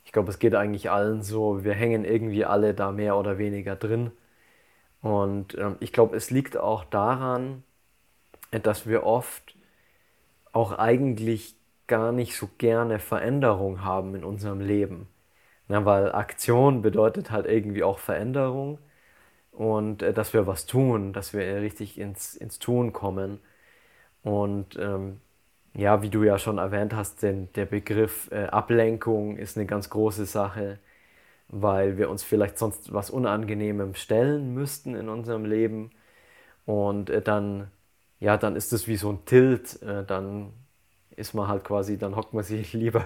ich 0.09 0.13
glaube, 0.13 0.31
es 0.31 0.39
geht 0.39 0.55
eigentlich 0.55 0.91
allen 0.91 1.23
so. 1.23 1.65
Wir 1.65 1.75
hängen 1.75 2.07
irgendwie 2.07 2.47
alle 2.47 2.73
da 2.73 2.93
mehr 2.93 3.19
oder 3.19 3.37
weniger 3.37 3.77
drin. 3.77 4.11
Und 5.03 5.55
ähm, 5.59 5.77
ich 5.81 5.93
glaube, 5.93 6.17
es 6.17 6.31
liegt 6.31 6.57
auch 6.57 6.85
daran, 6.85 7.63
dass 8.51 8.87
wir 8.87 9.05
oft 9.05 9.55
auch 10.53 10.73
eigentlich 10.79 11.57
gar 11.89 12.13
nicht 12.13 12.37
so 12.39 12.49
gerne 12.59 13.01
Veränderung 13.01 13.85
haben 13.85 14.15
in 14.15 14.25
unserem 14.25 14.63
Leben. 14.63 15.09
Na, 15.69 15.85
weil 15.85 16.13
Aktion 16.13 16.81
bedeutet 16.83 17.31
halt 17.31 17.47
irgendwie 17.47 17.83
auch 17.85 17.99
Veränderung 17.99 18.79
und 19.53 20.03
äh, 20.03 20.15
dass 20.15 20.33
wir 20.35 20.47
was 20.47 20.67
tun, 20.67 21.13
dass 21.13 21.35
wir 21.35 21.43
richtig 21.61 21.99
ins, 21.99 22.35
ins 22.35 22.59
Tun 22.59 22.95
kommen. 22.95 23.41
Und 24.23 24.77
ähm, 24.79 25.21
ja, 25.75 26.03
wie 26.03 26.11
du 26.11 26.23
ja 26.25 26.39
schon 26.39 26.59
erwähnt 26.59 26.95
hast, 26.95 27.23
denn 27.23 27.53
der 27.55 27.67
Begriff 27.67 28.31
äh, 28.33 28.47
Ablenkung 28.47 29.37
ist 29.37 29.57
eine 29.57 29.67
ganz 29.67 29.91
große 29.91 30.27
Sache, 30.27 30.79
weil 31.49 31.99
wir 31.99 32.11
uns 32.11 32.25
vielleicht 32.25 32.59
sonst 32.59 32.93
was 32.93 33.11
Unangenehmem 33.11 33.95
stellen 33.95 34.55
müssten 34.55 34.95
in 34.97 35.09
unserem 35.09 35.45
Leben. 35.45 35.91
Und 36.67 37.11
äh, 37.11 37.23
dann, 37.23 37.71
ja, 38.21 38.37
dann 38.37 38.57
ist 38.57 38.73
es 38.73 38.89
wie 38.89 38.97
so 38.97 39.11
ein 39.13 39.25
Tilt. 39.27 39.83
Äh, 39.83 40.05
dann 40.05 40.53
ist 41.17 41.35
man 41.35 41.49
halt 41.49 41.65
quasi, 41.65 41.99
dann 41.99 42.17
hockt 42.17 42.35
man 42.35 42.45
sich 42.45 42.73
lieber 42.75 43.05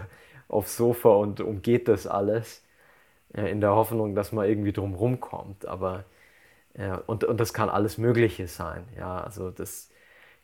aufs 0.49 0.77
Sofa 0.77 1.11
und 1.11 1.41
umgeht 1.41 1.89
das 1.89 2.07
alles 2.07 2.65
äh, 3.35 3.51
in 3.51 3.61
der 3.61 3.73
Hoffnung, 3.75 4.15
dass 4.15 4.33
man 4.33 4.49
irgendwie 4.49 4.73
drum 4.73 4.95
rumkommt. 4.95 5.67
Aber 5.67 6.05
ja, 6.79 6.97
und, 7.07 7.25
und 7.25 7.39
das 7.41 7.53
kann 7.55 7.69
alles 7.71 7.99
Mögliche 7.99 8.49
sein. 8.49 8.87
Ja, 8.99 9.21
also 9.23 9.51
das 9.51 9.91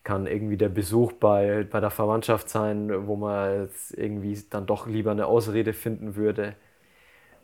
kann 0.09 0.27
irgendwie 0.27 0.57
der 0.57 0.71
Besuch 0.71 1.13
bei, 1.13 1.65
bei 1.71 1.81
der 1.81 1.91
Verwandtschaft 1.91 2.49
sein, 2.49 3.07
wo 3.07 3.15
man 3.15 3.65
jetzt 3.65 3.93
irgendwie 3.93 4.43
dann 4.49 4.65
doch 4.65 4.87
lieber 4.87 5.11
eine 5.11 5.27
Ausrede 5.27 5.75
finden 5.75 6.17
würde, 6.17 6.57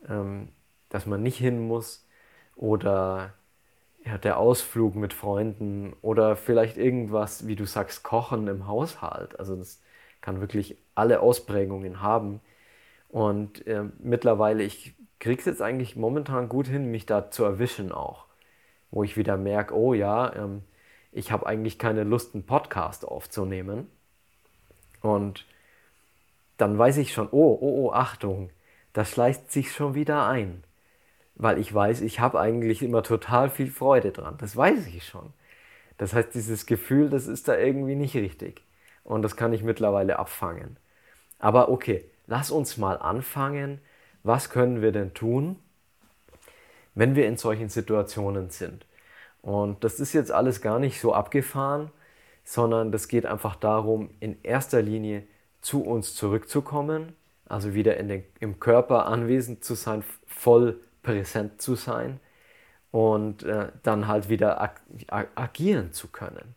ähm, 0.09 0.49
dass 0.88 1.04
man 1.04 1.23
nicht 1.23 1.37
hin 1.37 1.61
muss. 1.68 2.09
Oder 2.56 3.35
ja, 4.04 4.16
der 4.16 4.38
Ausflug 4.38 4.94
mit 4.97 5.12
Freunden 5.12 5.94
oder 6.00 6.37
vielleicht 6.37 6.78
irgendwas, 6.78 7.47
wie 7.47 7.56
du 7.56 7.66
sagst, 7.66 8.02
Kochen 8.02 8.49
im 8.49 8.66
Haushalt. 8.66 9.38
Also 9.38 9.56
das 9.56 9.83
kann 10.23 10.40
wirklich 10.40 10.78
alle 10.94 11.21
Ausprägungen 11.21 12.00
haben. 12.00 12.40
Und 13.11 13.66
äh, 13.66 13.85
mittlerweile, 13.99 14.62
ich 14.64 14.94
kriege 15.21 15.40
es 15.40 15.47
jetzt 15.47 15.62
eigentlich 15.62 15.97
momentan 15.97 16.49
gut 16.49 16.68
hin, 16.68 16.90
mich 16.90 17.04
da 17.04 17.30
zu 17.30 17.44
erwischen 17.44 17.92
auch. 17.92 18.25
Wo 18.90 19.04
ich 19.04 19.18
wieder 19.18 19.37
merke, 19.37 19.75
oh 19.76 19.94
ja, 19.94 20.35
ähm, 20.35 20.62
ich 21.14 21.33
habe 21.33 21.47
eigentlich 21.47 21.78
keine 21.78 22.04
Lust, 22.04 22.35
einen 22.35 22.44
Podcast 22.44 23.06
aufzunehmen. 23.06 23.88
Und 25.00 25.47
dann 26.59 26.76
weiß 26.78 26.99
ich 26.99 27.12
schon, 27.12 27.28
oh, 27.30 27.59
oh, 27.61 27.87
oh, 27.87 27.92
Achtung, 27.92 28.50
das 28.92 29.11
schleicht 29.11 29.50
sich 29.50 29.73
schon 29.73 29.94
wieder 29.94 30.26
ein 30.26 30.62
weil 31.35 31.59
ich 31.59 31.73
weiß, 31.73 32.00
ich 32.02 32.21
habe 32.21 32.40
eigentlich 32.40 32.83
immer 32.83 33.02
total 33.02 33.50
viel 33.50 33.71
Freude 33.71 34.12
dran. 34.12 34.37
Das 34.38 34.56
weiß 34.56 34.87
ich 34.87 35.06
schon. 35.06 35.33
Das 35.99 36.12
heißt, 36.14 36.35
dieses 36.35 36.66
Gefühl, 36.66 37.11
das 37.11 37.26
ist 37.26 37.49
da 37.49 37.56
irgendwie 37.56 37.94
nicht 37.94 38.14
richtig. 38.14 38.62
Und 39.02 39.23
das 39.23 39.37
kann 39.37 39.52
ich 39.52 39.62
mittlerweile 39.62 40.18
abfangen. 40.18 40.76
Aber 41.38 41.68
okay, 41.68 42.04
lass 42.26 42.50
uns 42.50 42.76
mal 42.76 42.97
anfangen. 42.99 43.80
Was 44.23 44.50
können 44.50 44.80
wir 44.80 44.92
denn 44.92 45.12
tun, 45.12 45.59
wenn 46.94 47.14
wir 47.14 47.26
in 47.26 47.37
solchen 47.37 47.68
Situationen 47.68 48.50
sind? 48.50 48.87
Und 49.44 49.84
das 49.84 50.00
ist 50.00 50.14
jetzt 50.14 50.32
alles 50.32 50.62
gar 50.62 50.78
nicht 50.78 50.98
so 50.98 51.12
abgefahren, 51.12 51.90
sondern 52.44 52.92
das 52.92 53.08
geht 53.08 53.26
einfach 53.26 53.56
darum, 53.56 54.08
in 54.18 54.42
erster 54.42 54.80
Linie 54.80 55.24
zu 55.60 55.84
uns 55.84 56.14
zurückzukommen, 56.14 57.14
also 57.46 57.74
wieder 57.74 57.94
den, 57.96 58.24
im 58.40 58.58
Körper 58.58 59.04
anwesend 59.04 59.62
zu 59.62 59.74
sein, 59.74 60.02
voll 60.26 60.80
präsent 61.02 61.60
zu 61.60 61.74
sein 61.74 62.20
und 62.90 63.42
äh, 63.42 63.68
dann 63.82 64.08
halt 64.08 64.30
wieder 64.30 64.62
ag 64.62 64.80
agieren 65.34 65.92
zu 65.92 66.08
können. 66.08 66.54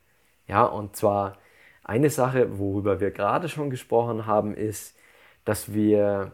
Ja, 0.48 0.64
und 0.64 0.96
zwar 0.96 1.38
eine 1.84 2.10
Sache, 2.10 2.58
worüber 2.58 3.02
wir 3.02 3.12
gerade 3.12 3.50
schon 3.50 3.70
gesprochen 3.70 4.28
haben, 4.28 4.56
ist, 4.56 4.96
dass 5.44 5.74
wir 5.74 6.32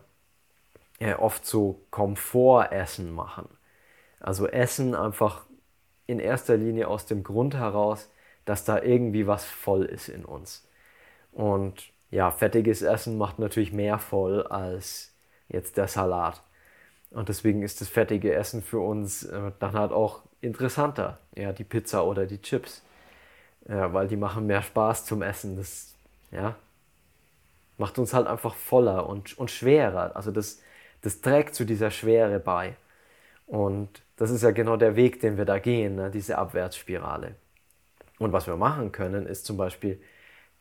äh, 1.00 1.16
oft 1.16 1.48
so 1.48 1.82
Komfortessen 1.90 3.12
machen. 3.12 3.50
Also 4.20 4.48
Essen 4.48 4.94
einfach 4.94 5.46
in 6.08 6.20
erster 6.20 6.58
Linie 6.58 6.88
aus 6.88 7.06
dem 7.06 7.24
Grund 7.24 7.56
heraus, 7.56 8.10
dass 8.46 8.66
da 8.66 8.82
irgendwie 8.82 9.28
was 9.28 9.46
voll 9.46 9.86
ist 9.86 10.10
in 10.10 10.26
uns. 10.26 10.68
Und 11.32 11.92
ja, 12.12 12.32
fettiges 12.32 12.82
Essen 12.82 13.18
macht 13.18 13.40
natürlich 13.40 13.74
mehr 13.74 14.00
voll 14.00 14.44
als 14.48 15.14
jetzt 15.50 15.78
der 15.78 15.88
Salat. 15.88 16.44
Und 17.12 17.30
deswegen 17.30 17.64
ist 17.64 17.82
das 17.82 17.90
fertige 17.90 18.34
Essen 18.34 18.62
für 18.64 18.80
uns 18.80 19.24
äh, 19.24 19.52
dann 19.60 19.74
halt 19.74 19.92
auch 19.92 20.22
interessanter. 20.42 21.20
Ja, 21.36 21.54
die 21.54 21.64
Pizza 21.64 22.06
oder 22.06 22.26
die 22.26 22.42
Chips. 22.42 22.84
Ja, 23.68 23.94
weil 23.94 24.08
die 24.08 24.18
machen 24.18 24.48
mehr 24.48 24.62
Spaß 24.62 25.06
zum 25.06 25.22
Essen. 25.22 25.58
Das 25.58 25.96
ja, 26.32 26.56
macht 27.78 27.98
uns 28.00 28.14
halt 28.14 28.28
einfach 28.28 28.56
voller 28.56 29.08
und, 29.08 29.38
und 29.38 29.52
schwerer. 29.52 30.16
Also 30.16 30.32
das, 30.32 30.62
das 31.02 31.22
trägt 31.22 31.56
zu 31.56 31.66
dieser 31.66 31.92
Schwere 31.92 32.40
bei. 32.40 32.76
Und 33.48 34.02
das 34.24 34.32
ist 34.32 34.42
ja 34.42 34.52
genau 34.52 34.78
der 34.78 34.96
Weg, 34.96 35.20
den 35.20 35.36
wir 35.36 35.44
da 35.44 35.60
gehen, 35.60 35.96
ne? 35.96 36.10
diese 36.10 36.38
Abwärtsspirale. 36.38 37.36
Und 38.20 38.32
was 38.32 38.48
wir 38.48 38.56
machen 38.56 38.94
können, 38.94 39.26
ist 39.26 39.46
zum 39.46 39.58
Beispiel 39.58 40.02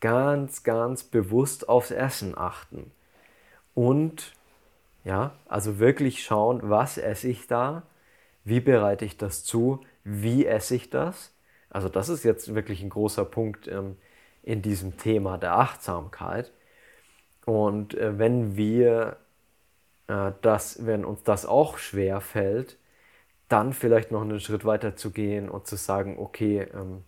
ganz, 0.00 0.64
ganz 0.64 1.04
bewusst 1.04 1.68
aufs 1.68 1.92
Essen 1.92 2.36
achten. 2.36 2.90
Und 3.72 4.32
ja, 5.04 5.36
also 5.46 5.78
wirklich 5.78 6.24
schauen, 6.24 6.58
was 6.64 6.98
esse 6.98 7.28
ich 7.28 7.46
da, 7.46 7.84
wie 8.42 8.58
bereite 8.58 9.04
ich 9.04 9.16
das 9.16 9.44
zu, 9.44 9.84
wie 10.02 10.44
esse 10.44 10.74
ich 10.74 10.90
das. 10.90 11.32
Also 11.70 11.88
das 11.88 12.08
ist 12.08 12.24
jetzt 12.24 12.56
wirklich 12.56 12.82
ein 12.82 12.90
großer 12.90 13.24
Punkt 13.24 13.68
ähm, 13.68 13.96
in 14.42 14.60
diesem 14.60 14.96
Thema 14.96 15.38
der 15.38 15.56
Achtsamkeit. 15.56 16.50
Und 17.46 17.94
äh, 17.94 18.18
wenn 18.18 18.56
wir 18.56 19.18
äh, 20.08 20.32
das, 20.42 20.84
wenn 20.84 21.04
uns 21.04 21.22
das 21.22 21.46
auch 21.46 21.78
schwer 21.78 22.20
fällt, 22.20 22.76
dann 23.52 23.72
vielleicht 23.74 24.10
noch 24.10 24.22
einen 24.22 24.40
Schritt 24.40 24.64
weiter 24.64 24.96
zu 24.96 25.10
gehen 25.10 25.48
und 25.48 25.66
zu 25.66 25.76
sagen, 25.76 26.18
okay, 26.18 26.66
ähm, 26.74 27.04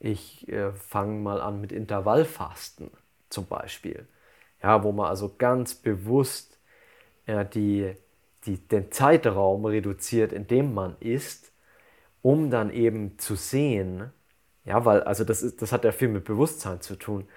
ich 0.00 0.48
äh, 0.48 0.72
fange 0.72 1.20
mal 1.20 1.40
an 1.40 1.60
mit 1.60 1.72
Intervallfasten 1.72 2.90
zum 3.30 3.46
Beispiel. 3.46 4.06
Ja, 4.62 4.84
wo 4.84 4.92
man 4.92 5.06
also 5.08 5.34
ganz 5.38 5.74
bewusst 5.74 6.58
ja, 7.26 7.44
die, 7.44 7.94
die, 8.46 8.58
den 8.58 8.92
Zeitraum 8.92 9.64
reduziert, 9.64 10.32
in 10.32 10.46
dem 10.46 10.74
man 10.74 10.96
isst, 11.00 11.52
um 12.22 12.50
dann 12.50 12.70
eben 12.72 13.18
zu 13.18 13.36
sehen, 13.36 14.12
ja, 14.64 14.84
weil, 14.84 15.02
also 15.02 15.24
das, 15.24 15.42
ist, 15.42 15.62
das 15.62 15.72
hat 15.72 15.84
ja 15.84 15.92
viel 15.92 16.08
mit 16.08 16.24
Bewusstsein 16.24 16.80
zu 16.80 16.96
tun, 16.96 17.28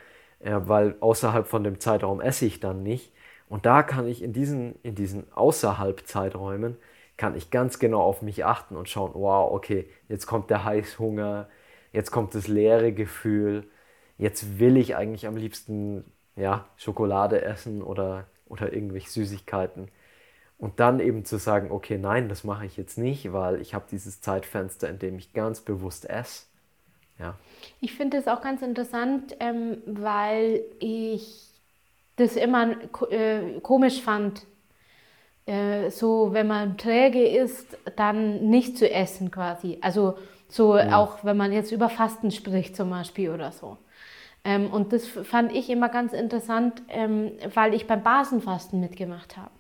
ja, 0.44 0.68
weil 0.68 0.96
außerhalb 1.00 1.48
von 1.48 1.64
dem 1.64 1.80
Zeitraum 1.80 2.22
esse 2.22 2.46
ich 2.46 2.60
dann 2.60 2.84
nicht. 2.84 3.14
Und 3.50 3.66
da 3.66 3.84
kann 3.84 4.08
ich 4.08 4.22
in 4.24 4.34
diesen, 4.34 4.76
in 4.84 4.96
diesen 4.96 5.32
außerhalb 5.34 6.06
Zeiträumen, 6.08 6.78
kann 7.18 7.36
ich 7.36 7.52
ganz 7.52 7.80
genau 7.80 8.02
auf 8.02 8.22
mich 8.22 8.46
achten 8.46 8.76
und 8.76 8.90
schauen, 8.90 9.12
wow, 9.14 9.52
okay, 9.52 9.90
jetzt 10.10 10.26
kommt 10.26 10.50
der 10.50 10.64
Heißhunger, 10.66 11.50
jetzt 11.92 12.12
kommt 12.12 12.36
das 12.36 12.48
leere 12.48 12.92
Gefühl, 12.94 13.70
jetzt 14.18 14.60
will 14.60 14.78
ich 14.78 14.96
eigentlich 14.96 15.28
am 15.28 15.36
liebsten 15.38 16.06
ja, 16.36 16.66
Schokolade 16.78 17.42
essen 17.42 17.82
oder 17.84 18.26
oder 18.54 18.72
irgendwelche 18.72 19.10
Süßigkeiten. 19.10 19.90
Und 20.58 20.80
dann 20.80 21.00
eben 21.00 21.26
zu 21.26 21.38
sagen, 21.38 21.72
okay, 21.72 21.98
nein, 21.98 22.30
das 22.30 22.44
mache 22.44 22.66
ich 22.66 22.78
jetzt 22.78 22.98
nicht, 22.98 23.34
weil 23.34 23.60
ich 23.60 23.74
habe 23.74 23.86
dieses 23.92 24.22
Zeitfenster, 24.22 24.90
in 24.90 25.00
dem 25.00 25.18
ich 25.18 25.34
ganz 25.34 25.62
bewusst 25.62 26.10
esse. 26.10 26.46
Ja. 27.20 27.36
Ich 27.82 27.96
finde 27.96 28.18
es 28.18 28.28
auch 28.28 28.42
ganz 28.42 28.62
interessant, 28.62 29.36
ähm, 29.40 29.82
weil 29.86 30.64
ich 30.80 31.50
das 32.16 32.36
immer 32.36 32.76
äh, 33.10 33.60
komisch 33.62 34.02
fand, 34.02 34.46
äh, 35.46 35.90
so 35.90 36.30
wenn 36.32 36.48
man 36.48 36.78
träge 36.78 37.26
ist, 37.26 37.78
dann 37.96 38.50
nicht 38.50 38.78
zu 38.78 38.90
essen 38.90 39.32
quasi. 39.32 39.78
Also 39.82 40.16
so 40.48 40.78
ja. 40.78 40.98
auch 40.98 41.24
wenn 41.24 41.38
man 41.38 41.52
jetzt 41.52 41.72
über 41.72 41.90
Fasten 41.90 42.32
spricht 42.32 42.76
zum 42.76 42.90
Beispiel 42.90 43.30
oder 43.30 43.52
so. 43.52 43.78
Ähm, 44.44 44.68
und 44.72 44.94
das 44.94 45.08
fand 45.08 45.54
ich 45.54 45.70
immer 45.70 45.90
ganz 45.90 46.14
interessant, 46.14 46.82
ähm, 46.90 47.32
weil 47.54 47.74
ich 47.74 47.88
beim 47.88 48.04
Basenfasten 48.04 48.80
mitgemacht 48.80 49.38
habe. 49.38 49.52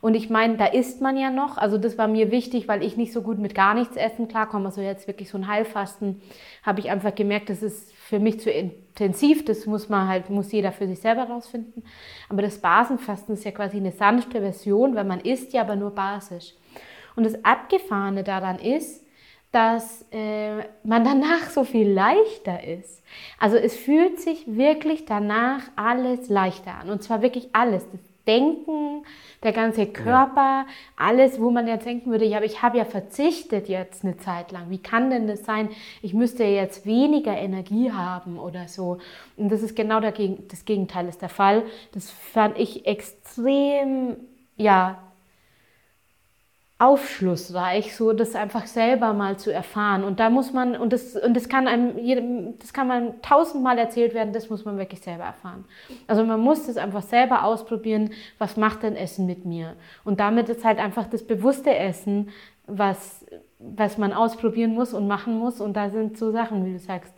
Und 0.00 0.14
ich 0.14 0.30
meine, 0.30 0.56
da 0.56 0.66
isst 0.66 1.00
man 1.00 1.16
ja 1.16 1.30
noch. 1.30 1.58
Also 1.58 1.78
das 1.78 1.98
war 1.98 2.08
mir 2.08 2.30
wichtig, 2.30 2.68
weil 2.68 2.82
ich 2.82 2.96
nicht 2.96 3.12
so 3.12 3.22
gut 3.22 3.38
mit 3.38 3.54
gar 3.54 3.74
nichts 3.74 3.96
essen 3.96 4.28
klarkomme. 4.28 4.66
Also 4.66 4.80
jetzt 4.80 5.06
wirklich 5.06 5.28
so 5.30 5.38
ein 5.38 5.48
Heilfasten 5.48 6.20
habe 6.62 6.80
ich 6.80 6.90
einfach 6.90 7.14
gemerkt, 7.14 7.50
das 7.50 7.62
ist 7.62 7.92
für 7.94 8.18
mich 8.18 8.40
zu 8.40 8.50
intensiv. 8.50 9.44
Das 9.44 9.66
muss 9.66 9.88
man 9.88 10.08
halt, 10.08 10.30
muss 10.30 10.52
jeder 10.52 10.72
für 10.72 10.86
sich 10.86 11.00
selber 11.00 11.24
rausfinden. 11.24 11.82
Aber 12.28 12.42
das 12.42 12.58
Basenfasten 12.58 13.34
ist 13.34 13.44
ja 13.44 13.50
quasi 13.50 13.78
eine 13.78 13.92
sanfte 13.92 14.40
Version, 14.40 14.94
weil 14.94 15.04
man 15.04 15.20
isst 15.20 15.52
ja 15.52 15.62
aber 15.62 15.76
nur 15.76 15.90
basisch. 15.90 16.54
Und 17.16 17.24
das 17.24 17.44
Abgefahrene 17.44 18.22
daran 18.22 18.58
ist, 18.58 19.04
dass 19.50 20.04
äh, 20.12 20.58
man 20.84 21.04
danach 21.04 21.48
so 21.50 21.64
viel 21.64 21.90
leichter 21.90 22.62
ist. 22.64 23.02
Also 23.38 23.56
es 23.56 23.74
fühlt 23.74 24.20
sich 24.20 24.44
wirklich 24.46 25.06
danach 25.06 25.62
alles 25.74 26.28
leichter 26.28 26.74
an. 26.74 26.90
Und 26.90 27.02
zwar 27.02 27.22
wirklich 27.22 27.48
alles. 27.54 27.86
Das 27.90 28.00
Denken, 28.28 29.04
der 29.42 29.52
ganze 29.52 29.86
Körper, 29.86 30.36
ja. 30.40 30.66
alles, 30.96 31.40
wo 31.40 31.50
man 31.50 31.66
jetzt 31.66 31.86
denken 31.86 32.10
würde, 32.10 32.24
ja, 32.24 32.36
aber 32.36 32.46
ich 32.46 32.62
habe 32.62 32.78
ja 32.78 32.84
verzichtet 32.84 33.68
jetzt 33.68 34.04
eine 34.04 34.16
Zeit 34.18 34.52
lang. 34.52 34.70
Wie 34.70 34.78
kann 34.78 35.10
denn 35.10 35.26
das 35.26 35.44
sein? 35.44 35.70
Ich 36.02 36.14
müsste 36.14 36.44
jetzt 36.44 36.86
weniger 36.86 37.36
Energie 37.36 37.90
haben 37.90 38.38
oder 38.38 38.68
so. 38.68 38.98
Und 39.36 39.50
das 39.50 39.62
ist 39.62 39.74
genau 39.74 40.00
dagegen, 40.00 40.46
das 40.48 40.64
Gegenteil 40.64 41.08
ist 41.08 41.22
der 41.22 41.28
Fall. 41.28 41.64
Das 41.92 42.10
fand 42.10 42.58
ich 42.58 42.86
extrem, 42.86 44.16
ja, 44.56 45.07
aufschlussreich, 46.80 47.96
so 47.96 48.12
das 48.12 48.36
einfach 48.36 48.66
selber 48.66 49.12
mal 49.12 49.36
zu 49.36 49.52
erfahren. 49.52 50.04
Und 50.04 50.20
da 50.20 50.30
muss 50.30 50.52
man, 50.52 50.76
und 50.76 50.92
das, 50.92 51.16
und 51.16 51.34
das 51.34 51.48
kann 51.48 51.66
einem, 51.66 52.56
das 52.60 52.72
kann 52.72 52.86
man 52.86 53.20
tausendmal 53.20 53.76
erzählt 53.78 54.14
werden, 54.14 54.32
das 54.32 54.48
muss 54.48 54.64
man 54.64 54.78
wirklich 54.78 55.00
selber 55.00 55.24
erfahren. 55.24 55.64
Also 56.06 56.24
man 56.24 56.40
muss 56.40 56.66
das 56.66 56.76
einfach 56.76 57.02
selber 57.02 57.42
ausprobieren, 57.42 58.10
was 58.38 58.56
macht 58.56 58.84
denn 58.84 58.94
Essen 58.94 59.26
mit 59.26 59.44
mir? 59.44 59.74
Und 60.04 60.20
damit 60.20 60.48
ist 60.48 60.64
halt 60.64 60.78
einfach 60.78 61.08
das 61.08 61.26
bewusste 61.26 61.74
Essen, 61.74 62.30
was, 62.68 63.26
was 63.58 63.98
man 63.98 64.12
ausprobieren 64.12 64.74
muss 64.74 64.94
und 64.94 65.08
machen 65.08 65.36
muss. 65.36 65.60
Und 65.60 65.74
da 65.76 65.90
sind 65.90 66.16
so 66.16 66.30
Sachen, 66.30 66.64
wie 66.64 66.74
du 66.74 66.78
sagst, 66.78 67.12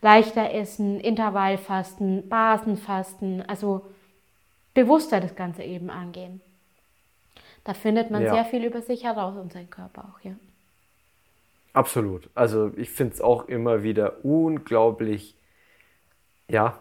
leichter 0.00 0.54
essen, 0.54 0.98
Intervallfasten, 0.98 2.28
Basenfasten, 2.30 3.42
also 3.46 3.82
bewusster 4.72 5.20
das 5.20 5.36
Ganze 5.36 5.62
eben 5.62 5.90
angehen. 5.90 6.40
Da 7.64 7.74
findet 7.74 8.10
man 8.10 8.22
ja. 8.22 8.34
sehr 8.34 8.44
viel 8.44 8.64
über 8.64 8.82
sich 8.82 9.04
heraus 9.04 9.36
und 9.36 9.52
seinen 9.52 9.70
Körper 9.70 10.04
auch, 10.14 10.20
ja. 10.24 10.34
Absolut. 11.72 12.30
Also 12.34 12.72
ich 12.76 12.90
finde 12.90 13.14
es 13.14 13.20
auch 13.20 13.48
immer 13.48 13.82
wieder 13.82 14.24
unglaublich, 14.24 15.36
ja, 16.48 16.78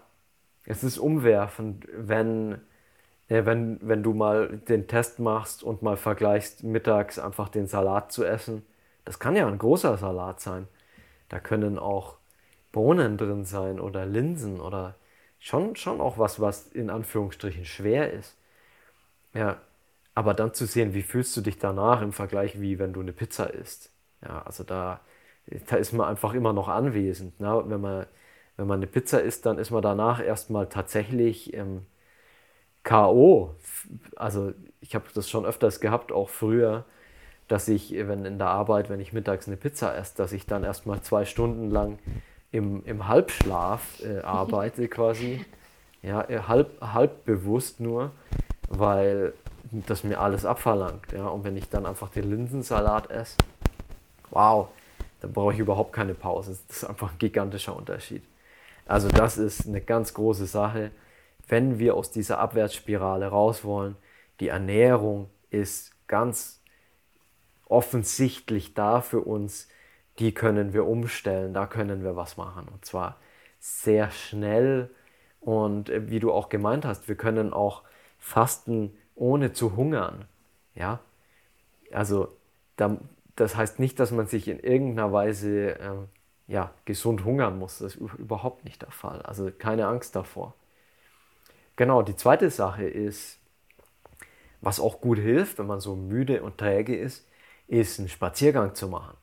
es 0.66 0.84
ist 0.84 0.98
umwerfend, 0.98 1.88
wenn, 1.94 2.62
ja, 3.30 3.46
wenn, 3.46 3.80
wenn 3.82 4.04
du 4.04 4.14
mal 4.14 4.58
den 4.58 4.88
Test 4.88 5.20
machst 5.20 5.64
und 5.64 5.82
mal 5.82 5.98
vergleichst, 5.98 6.64
mittags 6.64 7.20
einfach 7.20 7.50
den 7.50 7.68
Salat 7.68 8.12
zu 8.12 8.24
essen 8.24 8.64
Das 9.06 9.20
kann 9.20 9.36
ja 9.36 9.48
ein 9.48 9.58
großer 9.58 9.98
Salat 9.98 10.40
sein. 10.42 10.68
Da 11.30 11.40
können 11.40 11.80
auch 11.80 12.18
Bohnen 12.72 13.18
drin 13.18 13.46
sein 13.46 13.80
oder 13.80 14.06
Linsen 14.06 14.60
oder 14.62 14.96
schon, 15.40 15.76
schon 15.76 16.02
auch 16.02 16.18
was, 16.18 16.40
was 16.42 16.68
in 16.68 16.90
Anführungsstrichen 16.90 17.66
schwer 17.66 18.12
ist. 18.14 18.38
Ja, 19.34 19.58
aber 20.16 20.34
dann 20.34 20.54
zu 20.54 20.66
sehen, 20.66 20.94
wie 20.94 21.02
fühlst 21.02 21.36
du 21.36 21.42
dich 21.42 21.58
danach 21.58 22.02
im 22.02 22.14
Vergleich, 22.14 22.62
wie 22.62 22.80
wenn 22.80 22.94
du 22.94 23.02
eine 23.02 23.14
Pizza 23.14 23.54
isst. 23.54 23.92
Ja, 24.24 24.44
also 24.44 24.64
da, 24.64 25.02
da 25.68 25.76
ist 25.76 25.94
man 25.94 26.08
einfach 26.08 26.34
immer 26.34 26.54
noch 26.54 26.68
anwesend. 26.68 27.40
Ne? 27.40 27.64
Wenn, 27.66 27.82
man, 27.82 28.06
wenn 28.58 28.68
man 28.68 28.80
eine 28.80 28.88
Pizza 28.88 29.22
isst, 29.22 29.46
dann 29.46 29.58
ist 29.58 29.72
man 29.72 29.82
danach 29.82 30.24
erstmal 30.24 30.70
tatsächlich 30.70 31.54
ähm, 31.54 31.86
K.O. 32.84 33.56
Also 34.16 34.54
ich 34.82 34.96
habe 34.96 35.06
das 35.14 35.30
schon 35.30 35.46
öfters 35.46 35.80
gehabt, 35.80 36.12
auch 36.12 36.30
früher, 36.30 36.86
dass 37.48 37.68
ich, 37.68 37.94
wenn 37.94 38.26
in 38.26 38.38
der 38.38 38.48
Arbeit, 38.48 38.90
wenn 38.90 39.00
ich 39.00 39.14
mittags 39.14 39.48
eine 39.48 39.58
Pizza 39.58 39.96
esse, 39.98 40.16
dass 40.18 40.32
ich 40.32 40.46
dann 40.46 40.64
erstmal 40.64 41.02
zwei 41.02 41.26
Stunden 41.26 41.70
lang 41.72 42.00
im, 42.52 42.84
im 42.86 43.08
Halbschlaf 43.08 44.02
äh, 44.04 44.20
arbeite 44.24 44.88
quasi. 44.88 45.46
Ja, 46.02 46.22
äh, 46.30 46.40
halb, 46.48 46.82
halb 46.82 47.26
bewusst 47.26 47.80
nur, 47.80 48.12
weil 48.70 49.34
das 49.88 50.04
mir 50.04 50.20
alles 50.20 50.46
abverlangt. 50.46 51.12
Ja? 51.12 51.28
Und 51.28 51.44
wenn 51.44 51.58
ich 51.58 51.70
dann 51.70 51.86
einfach 51.86 52.10
den 52.10 52.30
Linsensalat 52.30 53.10
esse, 53.10 53.38
wow, 54.30 54.70
dann 55.22 55.34
brauche 55.34 55.54
ich 55.54 55.60
überhaupt 55.60 55.94
keine 55.94 56.14
Pause. 56.14 56.58
Das 56.68 56.78
ist 56.78 56.84
einfach 56.84 57.12
ein 57.12 57.18
gigantischer 57.18 57.76
Unterschied. 57.76 58.24
Also 58.86 59.08
das 59.08 59.38
ist 59.38 59.68
eine 59.68 59.82
ganz 59.82 60.14
große 60.14 60.46
Sache. 60.46 60.92
Wenn 61.48 61.80
wir 61.80 61.96
aus 61.96 62.12
dieser 62.12 62.40
Abwärtsspirale 62.40 63.28
raus 63.28 63.64
wollen, 63.64 63.96
die 64.40 64.50
Ernährung 64.50 65.30
ist 65.50 65.94
ganz 66.08 66.62
offensichtlich 67.66 68.74
da 68.74 69.02
für 69.02 69.22
uns, 69.22 69.68
die 70.20 70.34
können 70.34 70.74
wir 70.74 70.86
umstellen, 70.86 71.54
da 71.54 71.66
können 71.66 72.04
wir 72.04 72.16
was 72.16 72.38
machen. 72.38 72.68
Und 72.72 72.86
zwar 72.86 73.18
sehr 73.60 74.12
schnell. 74.12 74.90
Und 75.40 75.90
äh, 75.90 76.10
wie 76.10 76.20
du 76.20 76.32
auch 76.32 76.50
gemeint 76.50 76.86
hast, 76.86 77.08
wir 77.08 77.16
können 77.16 77.54
auch 77.54 77.84
fasten, 78.18 78.96
ohne 79.16 79.54
zu 79.54 79.76
hungern. 79.76 80.26
Ja, 80.76 81.00
also 81.92 82.30
das 83.36 83.56
heißt 83.56 83.80
nicht, 83.80 84.00
dass 84.00 84.12
man 84.12 84.28
sich 84.28 84.48
in 84.48 84.60
irgendeiner 84.60 85.12
Weise 85.14 85.80
äh, 85.80 85.92
ja, 86.48 86.74
gesund 86.86 87.24
hungern 87.24 87.58
muss. 87.58 87.80
Das 87.80 87.96
ist 87.96 88.14
überhaupt 88.14 88.66
nicht 88.66 88.82
der 88.82 88.92
Fall. 88.92 89.22
Also 89.22 89.52
keine 89.52 89.88
Angst 89.88 90.16
davor. 90.16 90.56
Genau, 91.76 92.02
die 92.04 92.16
zweite 92.16 92.50
Sache 92.50 92.86
ist, 92.86 93.40
was 94.62 94.80
auch 94.80 95.02
gut 95.02 95.18
hilft, 95.18 95.60
wenn 95.60 95.68
man 95.68 95.80
so 95.80 95.96
müde 95.96 96.44
und 96.44 96.58
träge 96.58 96.96
ist, 96.96 97.28
ist 97.68 98.00
einen 98.00 98.10
Spaziergang 98.10 98.76
zu 98.76 98.88
machen. 98.88 99.18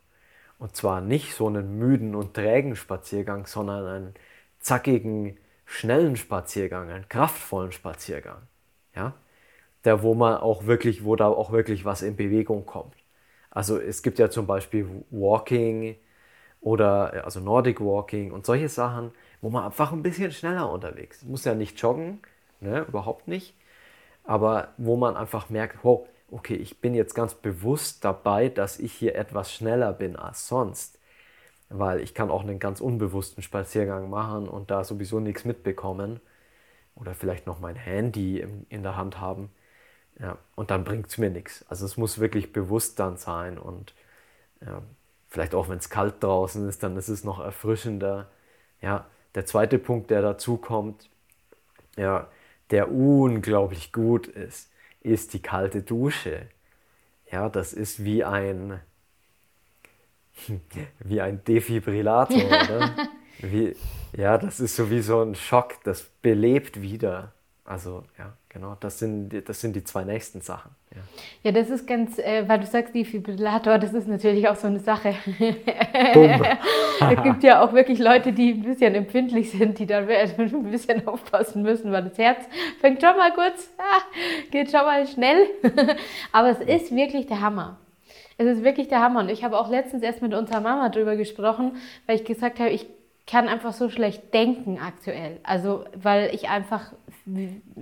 Und 0.59 0.77
zwar 0.77 1.01
nicht 1.01 1.35
so 1.35 1.47
einen 1.47 1.79
müden 1.79 2.15
und 2.15 2.35
trägen 2.35 2.77
Spaziergang, 2.77 3.47
sondern 3.47 3.87
einen 3.87 4.15
zackigen, 4.59 5.39
schnellen 5.65 6.17
Spaziergang, 6.17 6.91
einen 6.91 7.09
kraftvollen 7.09 7.73
Spaziergang. 7.73 8.43
Ja? 8.95 9.15
Der, 9.85 10.03
wo 10.03 10.15
man 10.15 10.37
auch 10.39 10.67
wirklich, 10.67 11.05
wo 11.05 11.17
da 11.17 11.29
auch 11.29 11.53
wirklich 11.53 11.85
was 11.85 12.03
in 12.03 12.17
Bewegung 12.17 12.67
kommt. 12.67 12.95
Also 13.51 13.79
es 13.79 14.03
gibt 14.03 14.19
ja 14.19 14.31
zum 14.31 14.47
Beispiel 14.47 14.87
Walking 15.11 15.97
oder 16.61 17.25
also 17.25 17.41
Nordic 17.41 17.81
Walking 17.81 18.33
und 18.33 18.47
solche 18.47 18.69
Sachen, 18.69 19.13
wo 19.41 19.51
man 19.51 19.65
einfach 19.65 19.93
ein 19.93 20.03
bisschen 20.03 20.33
schneller 20.33 20.71
unterwegs 20.71 21.19
ist. 21.19 21.29
Muss 21.29 21.45
ja 21.45 21.55
nicht 21.55 21.81
joggen, 21.81 22.21
ne, 22.61 22.85
überhaupt 22.89 23.29
nicht. 23.29 23.55
Aber 24.25 24.69
wo 24.77 24.97
man 24.97 25.17
einfach 25.17 25.51
merkt, 25.51 25.85
oh, 25.85 26.07
okay, 26.31 26.55
ich 26.55 26.81
bin 26.81 26.95
jetzt 26.95 27.15
ganz 27.15 27.35
bewusst 27.35 28.05
dabei, 28.05 28.49
dass 28.49 28.79
ich 28.79 28.93
hier 28.93 29.17
etwas 29.17 29.53
schneller 29.53 29.93
bin 29.93 30.17
als 30.17 30.49
sonst. 30.49 30.99
Weil 31.71 32.01
ich 32.01 32.15
kann 32.15 32.31
auch 32.31 32.43
einen 32.43 32.59
ganz 32.59 32.81
unbewussten 32.81 33.43
Spaziergang 33.43 34.11
machen 34.11 34.49
und 34.49 34.71
da 34.71 34.85
sowieso 34.85 35.21
nichts 35.21 35.45
mitbekommen. 35.45 36.21
Oder 36.97 37.15
vielleicht 37.15 37.47
noch 37.47 37.61
mein 37.61 37.77
Handy 37.77 38.45
in 38.69 38.83
der 38.83 38.97
Hand 38.97 39.21
haben. 39.21 39.51
Ja, 40.21 40.39
und 40.55 40.71
dann 40.71 40.85
bringt 40.85 41.07
es 41.09 41.19
mir 41.19 41.31
nichts. 41.31 41.65
Also 41.69 41.87
es 41.87 41.97
muss 41.97 42.19
wirklich 42.19 42.53
bewusst 42.53 42.99
dann 43.01 43.17
sein. 43.17 43.59
Und 43.59 43.95
ja, 44.65 44.83
vielleicht 45.29 45.55
auch 45.55 45.69
wenn 45.69 45.79
es 45.79 45.89
kalt 45.89 46.23
draußen 46.23 46.69
ist, 46.69 46.83
dann 46.83 46.97
ist 46.97 47.09
es 47.09 47.25
noch 47.25 47.41
erfrischender. 47.41 48.31
Ja, 48.83 49.07
der 49.35 49.47
zweite 49.47 49.79
Punkt, 49.79 50.11
der 50.11 50.23
dazu 50.23 50.57
kommt, 50.59 51.09
ja, 51.97 52.29
der 52.71 52.91
unglaublich 52.91 53.93
gut 53.93 54.27
ist, 54.27 54.71
ist 55.01 55.33
die 55.33 55.43
kalte 55.43 55.83
Dusche. 55.83 56.49
Ja, 57.31 57.49
das 57.49 57.73
ist 57.73 58.05
wie 58.05 58.25
ein, 58.25 58.81
wie 60.99 61.21
ein 61.21 61.43
Defibrillator, 61.45 62.45
oder? 62.45 62.91
Wie, 63.43 63.75
ja, 64.13 64.37
das 64.37 64.61
ist 64.61 64.77
so 64.77 64.91
wie 64.91 65.01
so 65.01 65.23
ein 65.23 65.35
Schock, 65.35 65.83
das 65.85 66.03
belebt 66.21 66.83
wieder. 66.83 67.33
Also, 67.71 68.03
ja, 68.19 68.33
genau, 68.49 68.77
das 68.81 68.99
sind, 68.99 69.49
das 69.49 69.61
sind 69.61 69.77
die 69.77 69.85
zwei 69.85 70.03
nächsten 70.03 70.41
Sachen. 70.41 70.73
Ja, 70.93 71.03
ja 71.45 71.53
das 71.53 71.71
ist 71.71 71.87
ganz, 71.87 72.19
äh, 72.19 72.43
weil 72.49 72.59
du 72.59 72.67
sagst 72.67 72.93
Defibrillator, 72.97 73.79
das 73.79 73.95
ist 73.95 74.09
natürlich 74.09 74.49
auch 74.49 74.57
so 74.57 74.67
eine 74.67 74.81
Sache. 74.81 75.15
es 75.39 77.23
gibt 77.23 77.45
ja 77.45 77.63
auch 77.63 77.73
wirklich 77.73 78.01
Leute, 78.01 78.33
die 78.33 78.55
ein 78.55 78.63
bisschen 78.63 78.97
empfindlich 78.97 79.53
sind, 79.53 79.79
die 79.79 79.87
dann 79.87 80.09
ein 80.11 80.65
bisschen 80.65 81.07
aufpassen 81.07 81.63
müssen, 81.63 81.93
weil 81.93 82.03
das 82.03 82.19
Herz 82.19 82.45
fängt 82.81 83.01
schon 83.03 83.17
mal 83.17 83.33
kurz, 83.33 83.71
ah, 83.79 84.03
geht 84.51 84.73
schon 84.73 84.81
mal 84.81 85.07
schnell. 85.07 85.47
Aber 86.33 86.49
es 86.49 86.59
ist 86.59 86.93
wirklich 86.93 87.29
der 87.29 87.41
Hammer. 87.41 87.79
Es 88.37 88.49
ist 88.49 88.65
wirklich 88.65 88.89
der 88.89 89.01
Hammer. 89.01 89.21
Und 89.21 89.29
ich 89.29 89.45
habe 89.45 89.57
auch 89.57 89.71
letztens 89.71 90.03
erst 90.03 90.23
mit 90.23 90.35
unserer 90.35 90.61
Mama 90.61 90.89
drüber 90.89 91.15
gesprochen, 91.15 91.77
weil 92.07 92.17
ich 92.17 92.25
gesagt 92.25 92.59
habe, 92.59 92.71
ich 92.71 92.89
kann 93.31 93.47
einfach 93.47 93.73
so 93.73 93.89
schlecht 93.89 94.35
denken 94.35 94.81
aktuell. 94.85 95.39
Also, 95.45 95.85
weil 95.95 96.35
ich 96.35 96.49
einfach 96.49 96.93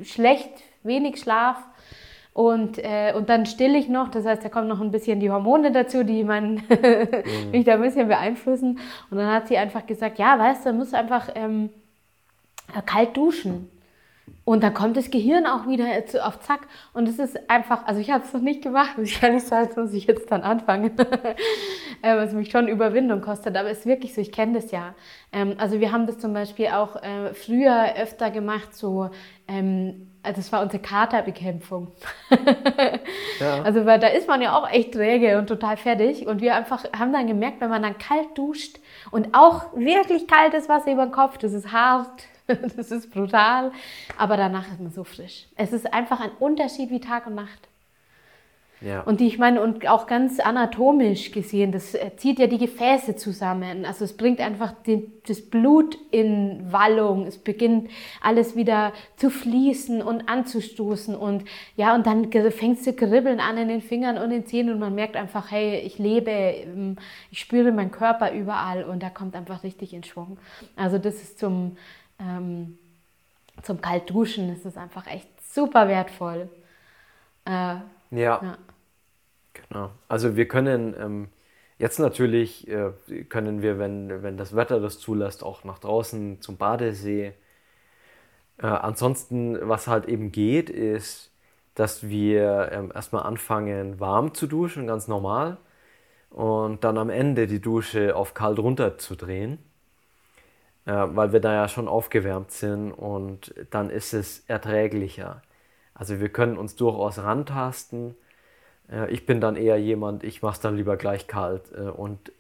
schlecht, 0.03 0.51
wenig 0.83 1.20
Schlaf 1.20 1.57
und, 2.38 2.79
äh, 2.79 3.14
und 3.16 3.29
dann 3.29 3.46
still 3.46 3.74
ich 3.74 3.88
noch. 3.88 4.11
Das 4.11 4.24
heißt, 4.24 4.44
da 4.44 4.48
kommen 4.48 4.68
noch 4.68 4.81
ein 4.81 4.92
bisschen 4.92 5.18
die 5.18 5.31
Hormone 5.31 5.72
dazu, 5.72 6.05
die 6.05 6.22
mein, 6.22 6.55
mhm. 6.68 7.51
mich 7.51 7.64
da 7.64 7.74
ein 7.74 7.83
bisschen 7.83 8.07
beeinflussen. 8.07 8.79
Und 9.11 9.18
dann 9.18 9.33
hat 9.33 9.48
sie 9.48 9.59
einfach 9.59 9.87
gesagt, 9.87 10.18
ja, 10.20 10.38
weißt 10.38 10.66
du, 10.66 10.72
musst 10.72 10.94
einfach 10.94 11.31
ähm, 11.35 11.70
kalt 12.87 13.16
duschen. 13.16 13.68
Und 14.48 14.62
dann 14.62 14.72
kommt 14.72 14.96
das 14.96 15.11
Gehirn 15.11 15.44
auch 15.44 15.68
wieder 15.68 15.84
auf 16.26 16.40
Zack. 16.40 16.68
Und 16.94 17.06
es 17.06 17.18
ist 17.18 17.50
einfach, 17.50 17.87
also 17.87 18.00
ich 18.00 18.11
habe 18.11 18.24
es 18.24 18.32
noch 18.32 18.40
nicht 18.40 18.62
gemacht, 18.62 18.96
ich 18.96 19.22
ehrlich 19.22 19.42
sagen, 19.42 19.68
muss 19.76 19.92
ich 19.92 20.06
jetzt 20.06 20.32
dann 20.32 20.40
anfangen, 20.40 20.98
äh, 22.02 22.16
was 22.16 22.32
mich 22.32 22.50
schon 22.50 22.66
Überwindung 22.66 23.20
kostet. 23.20 23.58
Aber 23.58 23.68
es 23.68 23.80
ist 23.80 23.87
wirklich 23.87 24.14
so, 24.14 24.22
ich 24.22 24.32
kenne 24.32 24.54
das 24.54 24.70
ja. 24.70 24.94
Ähm, 25.34 25.56
also 25.58 25.80
wir 25.80 25.92
haben 25.92 26.06
das 26.06 26.16
zum 26.16 26.32
Beispiel 26.32 26.68
auch 26.68 26.96
äh, 26.96 27.34
früher 27.34 27.94
öfter 27.98 28.30
gemacht, 28.30 28.74
so, 28.74 29.11
ähm, 29.48 30.12
also 30.22 30.40
das 30.40 30.50
war 30.50 30.62
unsere 30.62 30.82
Katerbekämpfung. 30.82 31.92
ja. 33.40 33.62
Also 33.64 33.84
weil 33.84 33.98
da 33.98 34.06
ist 34.06 34.28
man 34.28 34.40
ja 34.40 34.56
auch 34.56 34.70
echt 34.70 34.94
träge 34.94 35.37
und 35.37 35.48
total 35.48 35.76
fertig. 35.76 36.26
Und 36.26 36.40
wir 36.40 36.54
einfach 36.54 36.90
haben 36.98 37.12
dann 37.12 37.26
gemerkt, 37.26 37.61
wenn 37.61 37.68
man 37.68 37.82
dann 37.82 37.98
kalt 37.98 38.28
duscht 38.34 38.78
und 39.11 39.34
auch 39.34 39.76
wirklich 39.76 40.26
kaltes 40.26 40.70
Wasser 40.70 40.90
über 40.90 41.04
den 41.04 41.12
Kopf, 41.12 41.37
das 41.37 41.52
ist 41.52 41.70
hart, 41.70 42.24
das 42.76 42.90
ist 42.90 43.11
brutal, 43.12 43.72
aber 44.16 44.37
danach 44.37 44.66
ist 44.72 44.80
man 44.80 44.90
so 44.90 45.04
frisch. 45.04 45.46
Es 45.56 45.72
ist 45.72 45.92
einfach 45.92 46.20
ein 46.20 46.30
Unterschied 46.38 46.90
wie 46.90 47.00
Tag 47.00 47.26
und 47.26 47.34
Nacht. 47.34 47.68
Ja. 48.80 49.00
Und 49.00 49.18
die, 49.18 49.26
ich 49.26 49.38
meine, 49.38 49.61
und 49.61 49.88
auch 49.88 50.06
ganz 50.06 50.38
anatomisch 50.38 51.32
gesehen, 51.32 51.72
das 51.72 51.94
äh, 51.94 52.12
zieht 52.16 52.38
ja 52.38 52.46
die 52.46 52.58
Gefäße 52.58 53.16
zusammen. 53.16 53.84
Also 53.84 54.04
es 54.04 54.16
bringt 54.16 54.40
einfach 54.40 54.72
den, 54.72 55.12
das 55.26 55.40
Blut 55.40 55.98
in 56.12 56.64
Wallung. 56.70 57.26
Es 57.26 57.38
beginnt 57.38 57.90
alles 58.20 58.54
wieder 58.54 58.92
zu 59.16 59.30
fließen 59.30 60.00
und 60.00 60.28
anzustoßen. 60.28 61.16
Und 61.16 61.44
ja, 61.76 61.94
und 61.94 62.06
dann 62.06 62.30
fängt 62.30 62.78
es 62.78 62.84
zu 62.84 62.92
kribbeln 62.92 63.40
an 63.40 63.58
in 63.58 63.66
den 63.66 63.82
Fingern 63.82 64.16
und 64.16 64.30
den 64.30 64.46
Zähnen 64.46 64.74
und 64.74 64.78
man 64.78 64.94
merkt 64.94 65.16
einfach, 65.16 65.50
hey, 65.50 65.80
ich 65.80 65.98
lebe, 65.98 66.30
ähm, 66.30 66.96
ich 67.32 67.40
spüre 67.40 67.72
meinen 67.72 67.90
Körper 67.90 68.32
überall 68.32 68.84
und 68.84 69.02
da 69.02 69.11
kommt 69.11 69.34
einfach 69.34 69.64
richtig 69.64 69.92
in 69.92 70.04
Schwung. 70.04 70.38
Also 70.76 70.98
das 70.98 71.16
ist 71.16 71.40
zum, 71.40 71.76
ähm, 72.18 72.78
zum 73.62 73.81
Kaltduschen 73.81 74.52
ist 74.52 74.64
es 74.64 74.76
einfach 74.76 75.07
echt 75.07 75.28
super 75.52 75.88
wertvoll. 75.88 76.48
Äh, 77.44 77.50
ja. 77.50 77.83
ja. 78.11 78.59
Genau. 79.52 79.90
Also 80.09 80.37
wir 80.37 80.46
können 80.46 80.94
ähm, 80.98 81.28
jetzt 81.78 81.98
natürlich, 81.98 82.68
äh, 82.68 82.92
können 83.28 83.62
wir, 83.62 83.78
wenn, 83.78 84.22
wenn 84.22 84.37
das 84.37 84.54
Wetter 84.54 84.81
das 84.81 84.98
zulässt, 84.98 85.42
auch 85.42 85.64
nach 85.64 85.78
draußen 85.78 86.40
zum 86.40 86.57
Badesee. 86.57 87.35
Äh, 88.59 88.66
ansonsten, 88.66 89.59
was 89.68 89.87
halt 89.87 90.07
eben 90.07 90.33
geht, 90.33 90.70
ist, 90.70 91.33
dass 91.74 92.09
wir 92.09 92.70
ähm, 92.72 92.92
erstmal 92.94 93.22
anfangen, 93.24 94.00
warm 94.00 94.35
zu 94.35 94.46
duschen, 94.46 94.87
ganz 94.87 95.09
normal. 95.09 95.59
Und 96.31 96.85
dann 96.85 96.98
am 96.98 97.11
Ende 97.11 97.46
die 97.46 97.61
Dusche 97.61 98.14
auf 98.14 98.35
kalt 98.35 98.59
runter 98.59 98.98
zu 98.98 99.16
drehen 99.16 99.59
weil 100.92 101.33
wir 101.33 101.40
da 101.40 101.53
ja 101.55 101.68
schon 101.68 101.88
aufgewärmt 101.88 102.51
sind 102.53 102.92
und 102.92 103.55
dann 103.70 103.90
ist 103.90 104.14
es 104.14 104.40
erträglicher. 104.48 105.42
Also 105.94 106.20
wir 106.20 106.29
können 106.31 106.57
uns 106.59 106.77
durchaus 106.77 107.18
rantasten, 107.18 108.16
Äh, 108.90 109.11
ich 109.11 109.27
bin 109.27 109.40
dann 109.40 109.57
eher 109.57 109.79
jemand, 109.79 110.24
ich 110.24 110.42
mache 110.42 110.55
es 110.55 110.61
dann 110.61 110.77
lieber 110.77 110.96
gleich 110.96 111.27
kalt 111.27 111.72
äh, 111.72 111.83
und 111.83 112.33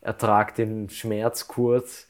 ertrage 0.00 0.54
den 0.54 0.88
Schmerz 0.90 1.48
kurz, 1.48 2.08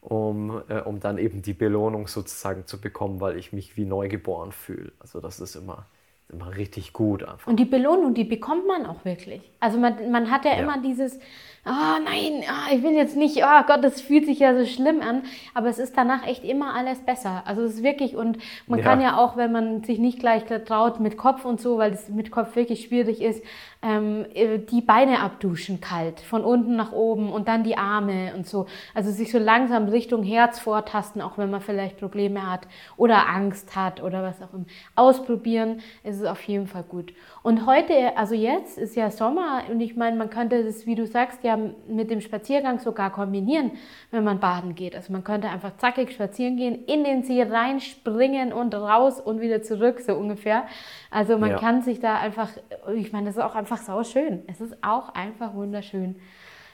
um, 0.00 0.62
äh, 0.68 0.80
um 0.80 1.00
dann 1.00 1.18
eben 1.18 1.42
die 1.42 1.54
Belohnung 1.54 2.08
sozusagen 2.08 2.66
zu 2.66 2.80
bekommen, 2.80 3.20
weil 3.20 3.36
ich 3.38 3.52
mich 3.52 3.76
wie 3.76 3.84
neugeboren 3.86 4.52
fühle. 4.52 4.92
Also 5.00 5.20
das 5.20 5.40
ist 5.40 5.56
immer 5.56 5.86
immer 6.32 6.56
richtig 6.56 6.92
gut 6.92 7.24
einfach. 7.24 7.48
Und 7.48 7.58
die 7.58 7.64
Belohnung, 7.64 8.14
die 8.14 8.24
bekommt 8.24 8.66
man 8.66 8.86
auch 8.86 9.04
wirklich. 9.04 9.42
Also 9.60 9.78
man, 9.78 10.10
man 10.12 10.30
hat 10.30 10.44
ja, 10.44 10.52
ja. 10.52 10.58
immer 10.58 10.80
dieses, 10.80 11.18
oh 11.66 12.02
nein, 12.04 12.42
oh, 12.42 12.74
ich 12.74 12.82
will 12.82 12.92
jetzt 12.92 13.16
nicht, 13.16 13.38
oh 13.38 13.62
Gott, 13.66 13.84
das 13.84 14.00
fühlt 14.00 14.24
sich 14.24 14.38
ja 14.38 14.56
so 14.56 14.64
schlimm 14.64 15.02
an, 15.02 15.22
aber 15.54 15.68
es 15.68 15.78
ist 15.78 15.96
danach 15.96 16.26
echt 16.26 16.44
immer 16.44 16.74
alles 16.74 17.00
besser. 17.00 17.42
Also 17.44 17.62
es 17.62 17.74
ist 17.74 17.82
wirklich, 17.82 18.16
und 18.16 18.38
man 18.66 18.78
ja. 18.78 18.84
kann 18.84 19.00
ja 19.00 19.18
auch, 19.18 19.36
wenn 19.36 19.52
man 19.52 19.84
sich 19.84 19.98
nicht 19.98 20.18
gleich 20.20 20.44
traut 20.64 21.00
mit 21.00 21.16
Kopf 21.16 21.44
und 21.44 21.60
so, 21.60 21.78
weil 21.78 21.92
es 21.92 22.08
mit 22.08 22.30
Kopf 22.30 22.56
wirklich 22.56 22.84
schwierig 22.84 23.20
ist, 23.20 23.44
ähm, 23.82 24.26
äh, 24.34 24.58
die 24.58 24.80
Beine 24.80 25.20
abduschen 25.20 25.80
kalt, 25.80 26.20
von 26.20 26.44
unten 26.44 26.76
nach 26.76 26.92
oben 26.92 27.32
und 27.32 27.48
dann 27.48 27.64
die 27.64 27.78
Arme 27.78 28.32
und 28.34 28.46
so. 28.46 28.66
Also 28.94 29.10
sich 29.10 29.30
so 29.30 29.38
langsam 29.38 29.88
Richtung 29.88 30.22
Herz 30.22 30.58
vortasten, 30.58 31.22
auch 31.22 31.38
wenn 31.38 31.50
man 31.50 31.60
vielleicht 31.60 31.98
Probleme 31.98 32.50
hat 32.50 32.68
oder 32.96 33.28
Angst 33.28 33.76
hat 33.76 34.02
oder 34.02 34.22
was 34.22 34.42
auch 34.42 34.52
immer. 34.52 34.66
Ausprobieren 34.96 35.80
ist 36.04 36.20
es 36.20 36.24
auf 36.24 36.42
jeden 36.42 36.66
Fall 36.66 36.84
gut. 36.84 37.12
Und 37.42 37.64
heute, 37.64 38.16
also 38.18 38.34
jetzt 38.34 38.76
ist 38.76 38.96
ja 38.96 39.10
Sommer 39.10 39.62
und 39.70 39.80
ich 39.80 39.96
meine, 39.96 40.16
man 40.16 40.28
könnte 40.28 40.62
das, 40.62 40.84
wie 40.84 40.94
du 40.94 41.06
sagst, 41.06 41.42
ja 41.42 41.58
mit 41.88 42.10
dem 42.10 42.20
Spaziergang 42.20 42.80
sogar 42.80 43.10
kombinieren, 43.10 43.72
wenn 44.10 44.24
man 44.24 44.40
baden 44.40 44.74
geht. 44.74 44.94
Also 44.94 45.10
man 45.12 45.24
könnte 45.24 45.48
einfach 45.48 45.76
zackig 45.78 46.12
spazieren 46.12 46.58
gehen, 46.58 46.84
in 46.84 47.02
den 47.02 47.22
See 47.22 47.42
reinspringen 47.42 48.52
und 48.52 48.74
raus 48.74 49.20
und 49.20 49.40
wieder 49.40 49.62
zurück, 49.62 50.00
so 50.00 50.14
ungefähr. 50.14 50.64
Also 51.10 51.38
man 51.38 51.52
ja. 51.52 51.58
kann 51.58 51.80
sich 51.80 51.98
da 51.98 52.18
einfach, 52.18 52.50
ich 52.94 53.10
meine, 53.12 53.26
das 53.26 53.36
ist 53.36 53.42
auch 53.42 53.54
einfach 53.54 53.78
sau 53.78 54.04
schön. 54.04 54.42
Es 54.46 54.60
ist 54.60 54.76
auch 54.82 55.14
einfach 55.14 55.54
wunderschön. 55.54 56.16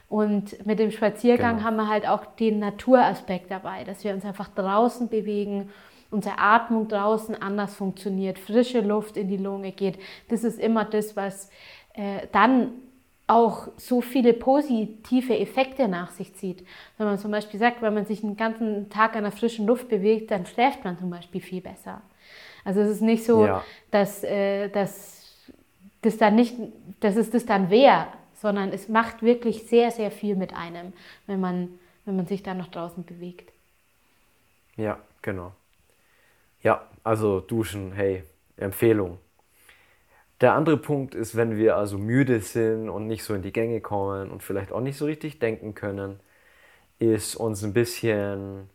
Und 0.08 0.66
mit 0.66 0.80
dem 0.80 0.90
Spaziergang 0.90 1.56
genau. 1.56 1.66
haben 1.66 1.76
wir 1.76 1.88
halt 1.88 2.08
auch 2.08 2.26
den 2.26 2.58
Naturaspekt 2.58 3.52
dabei, 3.52 3.84
dass 3.84 4.02
wir 4.02 4.12
uns 4.12 4.24
einfach 4.24 4.48
draußen 4.48 5.08
bewegen 5.08 5.70
unsere 6.10 6.38
Atmung 6.38 6.88
draußen 6.88 7.40
anders 7.40 7.74
funktioniert, 7.74 8.38
frische 8.38 8.80
Luft 8.80 9.16
in 9.16 9.28
die 9.28 9.36
Lunge 9.36 9.72
geht. 9.72 9.98
Das 10.28 10.44
ist 10.44 10.58
immer 10.58 10.84
das, 10.84 11.16
was 11.16 11.50
äh, 11.94 12.26
dann 12.32 12.72
auch 13.26 13.68
so 13.76 14.00
viele 14.00 14.32
positive 14.32 15.36
Effekte 15.36 15.88
nach 15.88 16.12
sich 16.12 16.34
zieht. 16.34 16.64
Wenn 16.96 17.08
man 17.08 17.18
zum 17.18 17.32
Beispiel 17.32 17.58
sagt, 17.58 17.82
wenn 17.82 17.94
man 17.94 18.06
sich 18.06 18.22
einen 18.22 18.36
ganzen 18.36 18.88
Tag 18.88 19.16
an 19.16 19.24
der 19.24 19.32
frischen 19.32 19.66
Luft 19.66 19.88
bewegt, 19.88 20.30
dann 20.30 20.46
schläft 20.46 20.84
man 20.84 20.96
zum 20.96 21.10
Beispiel 21.10 21.40
viel 21.40 21.60
besser. 21.60 22.02
Also 22.64 22.80
es 22.80 22.90
ist 22.90 23.00
nicht 23.00 23.24
so, 23.24 23.46
ja. 23.46 23.64
dass, 23.90 24.22
äh, 24.22 24.68
dass, 24.68 25.16
das 26.02 26.18
dann 26.18 26.36
nicht, 26.36 26.54
dass 27.00 27.16
es 27.16 27.30
das 27.30 27.46
dann 27.46 27.70
wäre, 27.70 28.06
sondern 28.34 28.70
es 28.70 28.88
macht 28.88 29.22
wirklich 29.22 29.66
sehr, 29.66 29.90
sehr 29.90 30.10
viel 30.10 30.36
mit 30.36 30.54
einem, 30.54 30.92
wenn 31.26 31.40
man, 31.40 31.78
wenn 32.04 32.16
man 32.16 32.26
sich 32.26 32.42
dann 32.42 32.58
noch 32.58 32.68
draußen 32.68 33.04
bewegt. 33.04 33.50
Ja, 34.76 34.98
genau. 35.22 35.52
Ja, 36.66 36.84
also 37.04 37.38
duschen, 37.38 37.92
hey, 37.92 38.24
Empfehlung. 38.56 39.18
Der 40.40 40.54
andere 40.54 40.76
Punkt 40.76 41.14
ist, 41.14 41.36
wenn 41.36 41.56
wir 41.56 41.76
also 41.76 41.96
müde 41.96 42.40
sind 42.40 42.88
und 42.88 43.06
nicht 43.06 43.22
so 43.22 43.34
in 43.34 43.42
die 43.42 43.52
Gänge 43.52 43.80
kommen 43.80 44.32
und 44.32 44.42
vielleicht 44.42 44.72
auch 44.72 44.80
nicht 44.80 44.96
so 44.96 45.04
richtig 45.04 45.38
denken 45.38 45.76
können, 45.76 46.18
ist 46.98 47.36
uns 47.36 47.62
ein 47.62 47.72
bisschen 47.72 48.68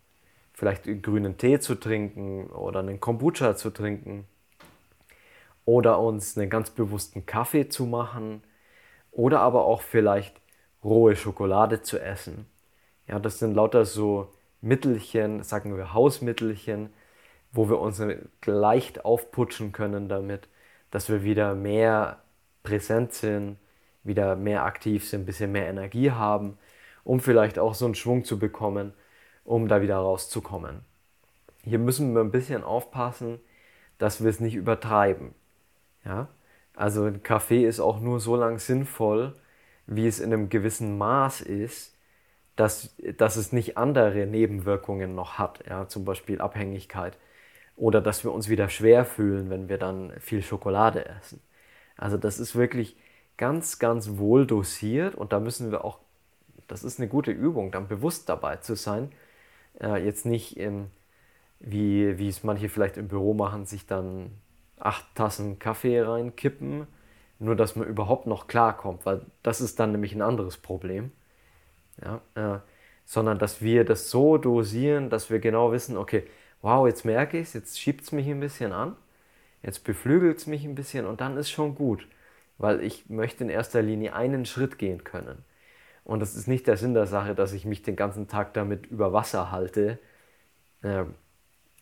vielleicht 0.54 0.86
grünen 1.04 1.38
Tee 1.38 1.60
zu 1.60 1.76
trinken 1.76 2.48
oder 2.52 2.80
einen 2.80 3.02
Kombucha 3.02 3.58
zu 3.58 3.72
trinken 3.72 4.26
oder 5.66 6.00
uns 6.00 6.38
einen 6.38 6.50
ganz 6.50 6.70
bewussten 6.70 7.26
Kaffee 7.26 7.68
zu 7.68 7.86
machen 7.86 8.42
oder 9.12 9.42
aber 9.42 9.66
auch 9.66 9.82
vielleicht 9.82 10.40
rohe 10.82 11.18
Schokolade 11.18 11.82
zu 11.82 12.00
essen. 12.00 12.46
Ja, 13.08 13.20
das 13.20 13.40
sind 13.40 13.54
lauter 13.54 13.84
so 13.84 14.32
Mittelchen, 14.62 15.44
sagen 15.44 15.76
wir 15.76 15.94
Hausmittelchen, 15.94 16.92
wo 17.52 17.70
wir 17.70 17.80
uns 17.80 18.02
leicht 18.46 19.06
aufputschen 19.06 19.72
können 19.72 20.08
damit, 20.10 20.48
dass 20.90 21.10
wir 21.10 21.24
wieder 21.24 21.56
mehr 21.56 22.22
präsent 22.64 23.14
sind, 23.14 23.58
wieder 24.04 24.36
mehr 24.36 24.64
aktiv 24.64 25.08
sind, 25.08 25.22
ein 25.22 25.26
bisschen 25.26 25.52
mehr 25.52 25.68
Energie 25.68 26.12
haben, 26.12 26.58
um 27.04 27.20
vielleicht 27.20 27.60
auch 27.60 27.74
so 27.74 27.86
einen 27.86 27.96
Schwung 27.96 28.24
zu 28.24 28.40
bekommen, 28.40 28.94
um 29.44 29.68
da 29.68 29.82
wieder 29.82 29.98
rauszukommen. 29.98 30.82
Hier 31.64 31.80
müssen 31.80 32.14
wir 32.14 32.22
ein 32.22 32.32
bisschen 32.32 32.64
aufpassen, 32.64 33.40
dass 33.98 34.24
wir 34.24 34.30
es 34.30 34.40
nicht 34.40 34.56
übertreiben. 34.56 35.34
Ja? 36.06 36.30
Also 36.76 37.04
ein 37.06 37.24
Kaffee 37.24 37.66
ist 37.66 37.80
auch 37.80 38.00
nur 38.00 38.20
so 38.20 38.36
lang 38.36 38.60
sinnvoll, 38.60 39.36
wie 39.86 40.08
es 40.08 40.20
in 40.20 40.34
einem 40.34 40.50
gewissen 40.50 40.98
Maß 40.98 41.42
ist, 41.42 41.96
dass, 42.56 42.96
dass 43.18 43.36
es 43.36 43.52
nicht 43.52 43.78
andere 43.78 44.26
Nebenwirkungen 44.26 45.16
noch 45.16 45.38
hat, 45.38 45.64
ja? 45.68 45.88
zum 45.88 46.06
Beispiel 46.06 46.42
Abhängigkeit 46.42 47.18
oder 47.76 48.02
dass 48.02 48.24
wir 48.24 48.32
uns 48.32 48.50
wieder 48.50 48.70
schwer 48.70 49.06
fühlen, 49.06 49.50
wenn 49.50 49.70
wir 49.70 49.78
dann 49.78 50.14
viel 50.20 50.42
Schokolade 50.42 51.06
essen. 51.06 51.42
Also 51.98 52.18
das 52.18 52.40
ist 52.40 52.56
wirklich 52.56 52.96
ganz, 53.38 53.80
ganz 53.80 54.18
wohl 54.18 54.46
dosiert 54.46 55.16
und 55.16 55.34
da 55.34 55.40
müssen 55.40 55.72
wir 55.72 55.84
auch, 55.86 56.00
das 56.68 56.84
ist 56.84 57.00
eine 57.00 57.08
gute 57.08 57.32
Übung, 57.32 57.72
dann 57.72 57.88
bewusst 57.88 58.30
dabei 58.30 58.58
zu 58.58 58.76
sein. 58.76 59.12
Äh, 59.80 60.04
jetzt 60.06 60.26
nicht, 60.26 60.58
in, 60.58 60.92
wie, 61.60 62.18
wie 62.18 62.28
es 62.28 62.44
manche 62.44 62.70
vielleicht 62.70 62.98
im 62.98 63.08
Büro 63.08 63.34
machen, 63.34 63.66
sich 63.66 63.86
dann 63.88 64.32
acht 64.80 65.06
Tassen 65.16 65.60
Kaffee 65.60 66.02
reinkippen, 66.02 66.88
nur 67.40 67.56
dass 67.56 67.76
man 67.76 67.88
überhaupt 67.88 68.28
noch 68.28 68.48
klarkommt, 68.48 69.06
weil 69.06 69.22
das 69.44 69.62
ist 69.62 69.80
dann 69.80 69.92
nämlich 69.92 70.14
ein 70.14 70.22
anderes 70.22 70.58
Problem. 70.58 71.12
Ja, 72.04 72.22
äh, 72.36 72.60
sondern 73.06 73.40
dass 73.40 73.62
wir 73.62 73.84
das 73.84 74.10
so 74.10 74.38
dosieren, 74.38 75.10
dass 75.10 75.30
wir 75.30 75.40
genau 75.40 75.72
wissen, 75.72 75.98
okay, 75.98 76.24
wow, 76.62 76.88
jetzt 76.88 77.06
merke 77.06 77.40
ich 77.40 77.48
es, 77.50 77.54
jetzt 77.54 77.80
schiebt 77.80 78.04
es 78.04 78.12
mich 78.12 78.28
ein 78.30 78.40
bisschen 78.40 78.72
an, 78.74 78.96
jetzt 79.64 79.84
beflügelt 79.84 80.38
es 80.40 80.48
mich 80.48 80.66
ein 80.66 80.76
bisschen 80.76 81.06
und 81.06 81.22
dann 81.22 81.38
ist 81.38 81.52
schon 81.52 81.76
gut, 81.76 82.08
weil 82.58 82.82
ich 82.84 83.10
möchte 83.10 83.44
in 83.44 83.50
erster 83.50 83.82
Linie 83.82 84.16
einen 84.16 84.46
Schritt 84.46 84.78
gehen 84.80 85.04
können. 85.04 85.44
Und 86.06 86.20
das 86.22 86.36
ist 86.36 86.48
nicht 86.48 86.68
der 86.68 86.78
Sinn 86.78 86.94
der 86.96 87.08
Sache, 87.08 87.36
dass 87.36 87.54
ich 87.54 87.66
mich 87.66 87.84
den 87.84 87.96
ganzen 87.96 88.28
Tag 88.28 88.54
damit 88.54 88.88
über 88.88 89.14
Wasser 89.14 89.52
halte, 89.52 90.00
äh, 90.84 91.06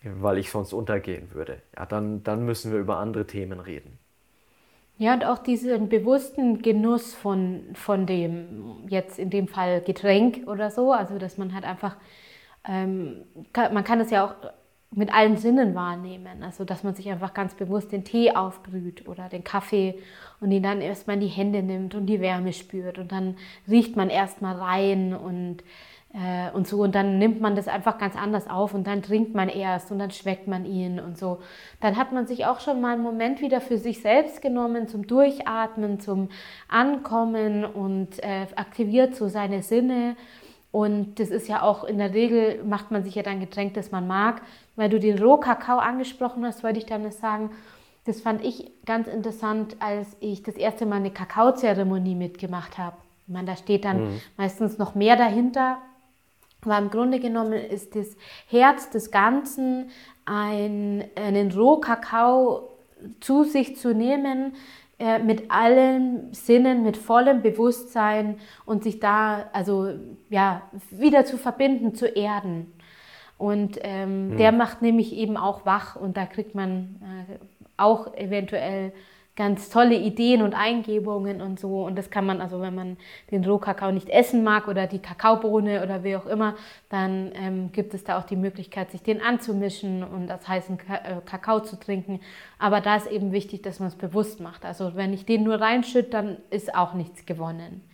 weil 0.03 0.37
ich 0.39 0.51
sonst 0.51 0.73
untergehen 0.73 1.33
würde. 1.33 1.61
Ja, 1.77 1.85
dann, 1.85 2.23
dann 2.23 2.45
müssen 2.45 2.71
wir 2.71 2.79
über 2.79 2.97
andere 2.97 3.27
Themen 3.27 3.59
reden. 3.61 3.99
Ja, 4.97 5.13
und 5.13 5.23
auch 5.23 5.37
diesen 5.39 5.87
bewussten 5.87 6.61
Genuss 6.61 7.13
von, 7.15 7.63
von 7.73 8.05
dem, 8.05 8.85
jetzt 8.89 9.17
in 9.17 9.29
dem 9.29 9.47
Fall 9.47 9.81
Getränk 9.81 10.45
oder 10.47 10.71
so, 10.71 10.91
also 10.91 11.17
dass 11.17 11.37
man 11.37 11.53
halt 11.53 11.63
einfach, 11.63 11.95
ähm, 12.67 13.23
kann, 13.53 13.73
man 13.73 13.85
kann 13.85 14.01
es 14.01 14.11
ja 14.11 14.25
auch 14.25 14.35
mit 14.91 15.13
allen 15.13 15.37
Sinnen 15.37 15.75
wahrnehmen. 15.75 16.41
Also, 16.43 16.63
dass 16.63 16.83
man 16.83 16.95
sich 16.95 17.09
einfach 17.09 17.33
ganz 17.33 17.53
bewusst 17.53 17.91
den 17.91 18.03
Tee 18.03 18.31
aufbrüht 18.35 19.07
oder 19.07 19.29
den 19.29 19.43
Kaffee 19.43 19.99
und 20.39 20.51
ihn 20.51 20.63
dann 20.63 20.81
erstmal 20.81 21.15
in 21.15 21.21
die 21.21 21.27
Hände 21.27 21.61
nimmt 21.61 21.93
und 21.93 22.07
die 22.07 22.21
Wärme 22.21 22.53
spürt. 22.53 22.97
Und 22.97 23.11
dann 23.11 23.37
riecht 23.67 23.95
man 23.95 24.09
erstmal 24.09 24.55
rein 24.55 25.13
und, 25.13 25.57
äh, 26.13 26.49
und 26.55 26.67
so. 26.67 26.81
Und 26.81 26.95
dann 26.95 27.19
nimmt 27.19 27.39
man 27.39 27.55
das 27.55 27.67
einfach 27.67 27.99
ganz 27.99 28.15
anders 28.15 28.49
auf 28.49 28.73
und 28.73 28.87
dann 28.87 29.03
trinkt 29.03 29.35
man 29.35 29.47
erst 29.47 29.91
und 29.91 29.99
dann 29.99 30.09
schmeckt 30.09 30.47
man 30.47 30.65
ihn 30.65 30.99
und 30.99 31.19
so. 31.19 31.39
Dann 31.81 31.95
hat 31.95 32.11
man 32.11 32.25
sich 32.25 32.47
auch 32.47 32.59
schon 32.59 32.81
mal 32.81 32.93
einen 32.93 33.03
Moment 33.03 33.41
wieder 33.41 33.61
für 33.61 33.77
sich 33.77 34.01
selbst 34.01 34.41
genommen 34.41 34.87
zum 34.87 35.05
Durchatmen, 35.05 35.99
zum 35.99 36.29
Ankommen 36.67 37.63
und 37.63 38.23
äh, 38.23 38.47
aktiviert 38.55 39.15
so 39.15 39.27
seine 39.27 39.61
Sinne. 39.61 40.15
Und 40.71 41.19
das 41.19 41.29
ist 41.29 41.47
ja 41.47 41.63
auch 41.63 41.83
in 41.83 41.97
der 41.97 42.13
Regel, 42.13 42.63
macht 42.63 42.91
man 42.91 43.03
sich 43.03 43.15
ja 43.15 43.23
dann 43.23 43.39
Getränk, 43.39 43.73
das 43.73 43.91
man 43.91 44.07
mag. 44.07 44.41
Weil 44.79 44.87
du 44.87 44.97
den 44.97 45.21
Rohkakao 45.21 45.77
angesprochen 45.77 46.45
hast, 46.45 46.63
wollte 46.63 46.79
ich 46.79 46.85
dann 46.85 47.11
sagen, 47.11 47.49
das 48.05 48.21
fand 48.21 48.45
ich 48.45 48.71
ganz 48.85 49.09
interessant, 49.09 49.75
als 49.81 50.15
ich 50.21 50.41
das 50.41 50.55
erste 50.55 50.85
Mal 50.85 50.95
eine 50.95 51.11
Kakaozeremonie 51.11 52.15
mitgemacht 52.15 52.77
habe. 52.77 52.95
Ich 53.27 53.33
meine, 53.33 53.47
da 53.47 53.57
steht 53.57 53.83
dann 53.83 54.03
mhm. 54.05 54.21
meistens 54.37 54.77
noch 54.77 54.95
mehr 54.95 55.17
dahinter. 55.17 55.79
Aber 56.63 56.77
im 56.77 56.89
Grunde 56.89 57.19
genommen 57.19 57.51
ist 57.51 57.93
das 57.93 58.15
Herz 58.47 58.89
des 58.89 59.11
Ganzen, 59.11 59.89
ein, 60.23 61.03
einen 61.15 61.51
Rohkakao 61.51 62.69
zu 63.19 63.43
sich 63.43 63.75
zu 63.75 63.93
nehmen, 63.93 64.53
äh, 64.97 65.19
mit 65.19 65.51
allen 65.51 66.33
Sinnen, 66.33 66.83
mit 66.83 66.95
vollem 66.95 67.41
Bewusstsein 67.41 68.39
und 68.65 68.83
sich 68.83 69.01
da 69.01 69.49
also 69.51 69.89
ja 70.29 70.61
wieder 70.89 71.25
zu 71.25 71.37
verbinden, 71.37 71.95
zu 71.95 72.07
erden. 72.07 72.71
Und 73.39 73.79
ähm, 73.83 74.31
hm. 74.31 74.37
der 74.37 74.51
macht 74.51 74.81
nämlich 74.81 75.15
eben 75.15 75.37
auch 75.37 75.65
wach 75.65 75.95
und 75.95 76.17
da 76.17 76.25
kriegt 76.25 76.55
man 76.55 76.99
äh, 77.01 77.37
auch 77.77 78.13
eventuell 78.13 78.91
ganz 79.39 79.69
tolle 79.69 79.95
Ideen 79.95 80.41
und 80.41 80.53
Eingebungen 80.53 81.41
und 81.41 81.61
so. 81.61 81.85
Und 81.85 81.97
das 81.97 82.09
kann 82.09 82.25
man, 82.25 82.41
also 82.41 82.59
wenn 82.59 82.75
man 82.75 82.97
den 83.31 83.45
Rohkakao 83.45 83.93
nicht 83.93 84.09
essen 84.09 84.43
mag 84.43 84.67
oder 84.67 84.85
die 84.85 84.99
Kakaobohne 84.99 85.81
oder 85.81 86.03
wie 86.03 86.17
auch 86.17 86.25
immer, 86.25 86.55
dann 86.89 87.31
ähm, 87.35 87.71
gibt 87.71 87.93
es 87.93 88.03
da 88.03 88.19
auch 88.19 88.25
die 88.25 88.35
Möglichkeit, 88.35 88.91
sich 88.91 89.01
den 89.01 89.21
anzumischen 89.21 90.03
und 90.03 90.29
als 90.29 90.45
heißen 90.45 90.77
äh, 90.89 91.21
Kakao 91.25 91.61
zu 91.61 91.79
trinken. 91.79 92.19
Aber 92.57 92.81
da 92.81 92.97
ist 92.97 93.09
eben 93.09 93.31
wichtig, 93.31 93.61
dass 93.61 93.79
man 93.79 93.87
es 93.87 93.95
bewusst 93.95 94.41
macht. 94.41 94.65
Also 94.65 94.95
wenn 94.95 95.13
ich 95.13 95.25
den 95.25 95.43
nur 95.43 95.61
reinschütte, 95.61 96.09
dann 96.09 96.37
ist 96.49 96.75
auch 96.75 96.93
nichts 96.93 97.25
gewonnen 97.25 97.88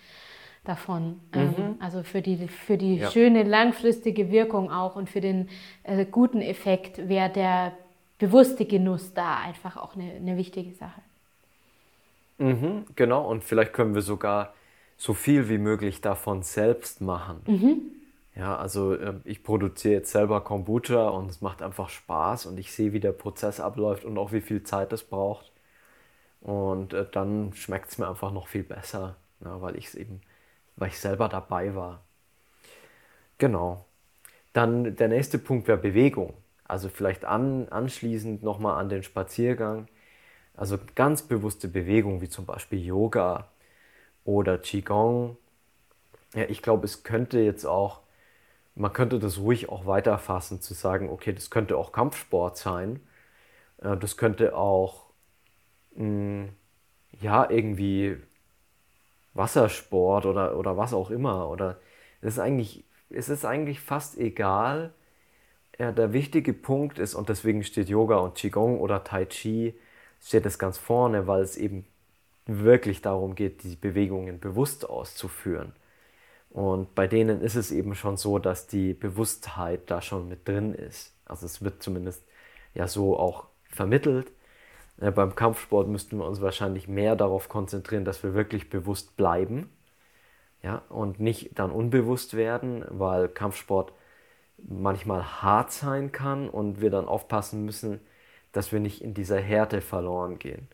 davon. 0.65 1.19
Ähm, 1.33 1.47
mhm. 1.47 1.75
also 1.79 2.03
für 2.03 2.21
die, 2.21 2.47
für 2.47 2.77
die 2.77 2.97
ja. 2.97 3.11
schöne 3.11 3.43
langfristige 3.43 4.31
Wirkung 4.31 4.71
auch 4.71 4.95
und 4.95 5.09
für 5.09 5.21
den 5.21 5.49
äh, 5.83 6.05
guten 6.05 6.41
Effekt 6.41 7.07
wäre 7.07 7.29
der 7.29 7.73
bewusste 8.17 8.65
Genuss 8.65 9.13
da 9.13 9.37
einfach 9.37 9.77
auch 9.77 9.95
eine, 9.95 10.11
eine 10.11 10.37
wichtige 10.37 10.73
Sache. 10.73 11.01
Mhm, 12.37 12.85
genau, 12.95 13.29
und 13.29 13.43
vielleicht 13.43 13.73
können 13.73 13.95
wir 13.95 14.01
sogar 14.01 14.53
so 14.97 15.13
viel 15.13 15.49
wie 15.49 15.57
möglich 15.57 16.01
davon 16.01 16.43
selbst 16.43 17.01
machen. 17.01 17.41
Mhm. 17.47 17.81
Ja, 18.35 18.57
also 18.57 18.93
äh, 18.93 19.13
ich 19.23 19.43
produziere 19.43 19.95
jetzt 19.95 20.11
selber 20.11 20.41
Kombucha 20.41 21.07
und 21.09 21.29
es 21.29 21.41
macht 21.41 21.61
einfach 21.61 21.89
Spaß 21.89 22.47
und 22.47 22.57
ich 22.59 22.73
sehe, 22.73 22.91
wie 22.91 22.99
der 22.99 23.13
Prozess 23.13 23.59
abläuft 23.61 24.03
und 24.03 24.17
auch 24.17 24.33
wie 24.33 24.41
viel 24.41 24.63
Zeit 24.63 24.91
es 24.91 25.03
braucht. 25.03 25.51
Und 26.41 26.93
äh, 26.93 27.05
dann 27.09 27.53
schmeckt 27.53 27.89
es 27.89 27.97
mir 27.97 28.07
einfach 28.07 28.31
noch 28.31 28.47
viel 28.47 28.63
besser, 28.63 29.15
ja, 29.43 29.61
weil 29.61 29.77
ich 29.77 29.87
es 29.87 29.95
eben, 29.95 30.21
weil 30.75 30.89
ich 30.89 30.99
selber 30.99 31.29
dabei 31.29 31.75
war. 31.75 32.01
Genau. 33.37 33.85
Dann 34.53 34.95
der 34.95 35.09
nächste 35.09 35.37
Punkt 35.37 35.67
wäre 35.67 35.77
Bewegung. 35.77 36.33
Also 36.65 36.89
vielleicht 36.89 37.25
an, 37.25 37.69
anschließend 37.69 38.43
nochmal 38.43 38.79
an 38.79 38.89
den 38.89 39.03
Spaziergang. 39.03 39.87
Also 40.55 40.79
ganz 40.95 41.21
bewusste 41.21 41.67
Bewegung, 41.67 42.21
wie 42.21 42.29
zum 42.29 42.45
Beispiel 42.45 42.83
Yoga 42.83 43.49
oder 44.23 44.57
Qigong. 44.57 45.37
Ja, 46.33 46.43
ich 46.49 46.61
glaube, 46.61 46.85
es 46.85 47.03
könnte 47.03 47.39
jetzt 47.39 47.65
auch, 47.65 48.01
man 48.75 48.93
könnte 48.93 49.19
das 49.19 49.39
ruhig 49.39 49.69
auch 49.69 49.85
weiterfassen, 49.85 50.61
zu 50.61 50.73
sagen, 50.73 51.09
okay, 51.09 51.33
das 51.33 51.49
könnte 51.49 51.77
auch 51.77 51.91
Kampfsport 51.91 52.57
sein. 52.57 52.99
Äh, 53.81 53.97
das 53.97 54.17
könnte 54.17 54.55
auch, 54.55 55.07
mh, 55.95 56.47
hm, 56.47 56.49
ja, 57.21 57.49
irgendwie 57.49 58.17
Wassersport 59.35 60.25
oder, 60.25 60.57
oder 60.57 60.77
was 60.77 60.93
auch 60.93 61.11
immer. 61.11 61.49
Oder 61.49 61.79
es 62.21 62.35
ist 62.35 62.39
eigentlich, 62.39 62.85
es 63.09 63.29
ist 63.29 63.45
eigentlich 63.45 63.79
fast 63.81 64.17
egal. 64.17 64.93
Ja, 65.79 65.91
der 65.91 66.13
wichtige 66.13 66.53
Punkt 66.53 66.99
ist, 66.99 67.15
und 67.15 67.29
deswegen 67.29 67.63
steht 67.63 67.89
Yoga 67.89 68.17
und 68.17 68.35
Qigong 68.35 68.79
oder 68.79 69.03
Tai 69.03 69.25
Chi 69.25 69.75
steht 70.21 70.45
es 70.45 70.57
ganz 70.59 70.77
vorne, 70.77 71.27
weil 71.27 71.41
es 71.43 71.57
eben 71.57 71.85
wirklich 72.47 73.01
darum 73.01 73.35
geht, 73.35 73.63
die 73.63 73.75
Bewegungen 73.75 74.39
bewusst 74.39 74.89
auszuführen. 74.89 75.73
Und 76.49 76.95
bei 76.95 77.07
denen 77.07 77.41
ist 77.41 77.55
es 77.55 77.71
eben 77.71 77.95
schon 77.95 78.17
so, 78.17 78.39
dass 78.39 78.67
die 78.67 78.93
Bewusstheit 78.93 79.81
da 79.91 80.01
schon 80.01 80.29
mit 80.29 80.47
drin 80.47 80.73
ist. 80.73 81.13
Also 81.25 81.45
es 81.45 81.61
wird 81.63 81.83
zumindest 81.83 82.23
ja 82.73 82.87
so 82.87 83.17
auch 83.19 83.47
vermittelt. 83.69 84.31
Ja, 85.01 85.11
beim 85.11 85.35
Kampfsport 85.35 85.87
müssten 85.87 86.17
wir 86.17 86.25
uns 86.25 86.41
wahrscheinlich 86.41 86.87
mehr 86.87 87.15
darauf 87.15 87.49
konzentrieren, 87.49 88.05
dass 88.05 88.23
wir 88.23 88.33
wirklich 88.33 88.69
bewusst 88.69 89.17
bleiben 89.17 89.69
ja, 90.63 90.81
und 90.89 91.19
nicht 91.19 91.57
dann 91.59 91.71
unbewusst 91.71 92.35
werden, 92.35 92.85
weil 92.89 93.27
Kampfsport 93.29 93.93
manchmal 94.57 95.41
hart 95.41 95.71
sein 95.71 96.11
kann 96.11 96.49
und 96.49 96.81
wir 96.81 96.89
dann 96.89 97.07
aufpassen 97.07 97.65
müssen, 97.65 97.99
dass 98.53 98.71
wir 98.71 98.79
nicht 98.79 99.01
in 99.03 99.13
dieser 99.13 99.39
Härte 99.39 99.81
verloren 99.81 100.39
gehen. 100.39 100.67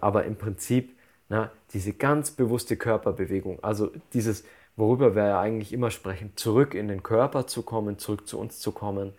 aber 0.00 0.24
im 0.24 0.36
Prinzip 0.36 0.96
na, 1.28 1.50
diese 1.72 1.94
ganz 1.94 2.30
bewusste 2.32 2.76
Körperbewegung, 2.76 3.62
also 3.64 3.90
dieses, 4.12 4.44
worüber 4.76 5.14
wir 5.16 5.26
ja 5.28 5.40
eigentlich 5.40 5.72
immer 5.72 5.90
sprechen, 5.90 6.32
zurück 6.36 6.74
in 6.74 6.88
den 6.88 7.02
Körper 7.02 7.46
zu 7.46 7.62
kommen, 7.62 7.98
zurück 7.98 8.28
zu 8.28 8.38
uns 8.38 8.60
zu 8.60 8.72
kommen. 8.72 9.14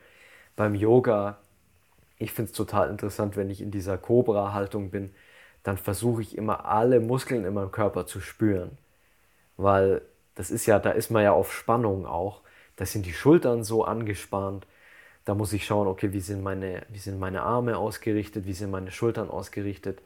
Beim 0.56 0.76
Yoga, 0.76 1.40
ich 2.18 2.32
finde 2.32 2.52
es 2.52 2.58
total 2.58 2.90
interessant, 2.90 3.36
wenn 3.38 3.50
ich 3.50 3.62
in 3.62 3.72
dieser 3.72 3.98
Cobra-Haltung 3.98 4.92
bin, 4.92 5.14
dann 5.64 5.78
versuche 5.78 6.22
ich 6.22 6.38
immer 6.38 6.66
alle 6.66 7.00
Muskeln 7.00 7.46
in 7.46 7.54
meinem 7.54 7.72
Körper 7.72 8.06
zu 8.06 8.20
spüren. 8.22 8.78
Weil 9.58 10.02
das 10.36 10.52
ist 10.52 10.66
ja, 10.66 10.80
da 10.80 10.92
ist 10.92 11.10
man 11.12 11.24
ja 11.24 11.34
auf 11.34 11.54
Spannung 11.54 12.06
auch. 12.06 12.42
Da 12.76 12.86
sind 12.86 13.06
die 13.06 13.14
Schultern 13.14 13.64
so 13.64 13.84
angespannt, 13.86 14.68
da 15.26 15.36
muss 15.36 15.54
ich 15.54 15.66
schauen, 15.66 15.88
okay, 15.88 16.12
wie 16.12 16.20
sind 16.20 16.44
meine, 16.44 16.86
wie 16.90 17.00
sind 17.00 17.20
meine 17.20 17.44
Arme 17.44 17.78
ausgerichtet, 17.78 18.46
wie 18.46 18.54
sind 18.54 18.72
meine 18.72 18.92
Schultern 18.92 19.30
ausgerichtet, 19.30 20.02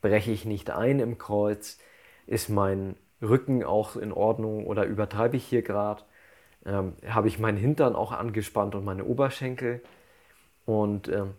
breche 0.00 0.30
ich 0.30 0.44
nicht 0.44 0.70
ein 0.70 1.00
im 1.00 1.18
Kreuz, 1.18 1.78
ist 2.26 2.48
mein 2.48 2.96
Rücken 3.22 3.64
auch 3.64 3.96
in 3.96 4.12
Ordnung 4.12 4.66
oder 4.66 4.84
übertreibe 4.84 5.36
ich 5.36 5.44
hier 5.46 5.62
gerade, 5.62 6.02
ähm, 6.66 6.94
habe 7.08 7.28
ich 7.28 7.38
meinen 7.38 7.58
Hintern 7.58 7.96
auch 7.96 8.12
angespannt 8.12 8.74
und 8.74 8.84
meine 8.84 9.04
Oberschenkel? 9.04 9.82
Und 10.66 11.08
ähm, 11.08 11.34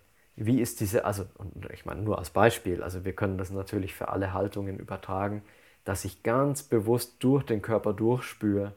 wie 0.45 0.59
ist 0.59 0.79
diese, 0.79 1.05
also 1.05 1.25
ich 1.73 1.85
meine 1.85 2.01
nur 2.01 2.17
als 2.17 2.29
Beispiel, 2.29 2.83
also 2.83 3.05
wir 3.05 3.13
können 3.13 3.37
das 3.37 3.51
natürlich 3.51 3.93
für 3.93 4.09
alle 4.09 4.33
Haltungen 4.33 4.79
übertragen, 4.79 5.43
dass 5.85 6.05
ich 6.05 6.23
ganz 6.23 6.63
bewusst 6.63 7.15
durch 7.19 7.43
den 7.43 7.61
Körper 7.61 7.93
durchspüre 7.93 8.73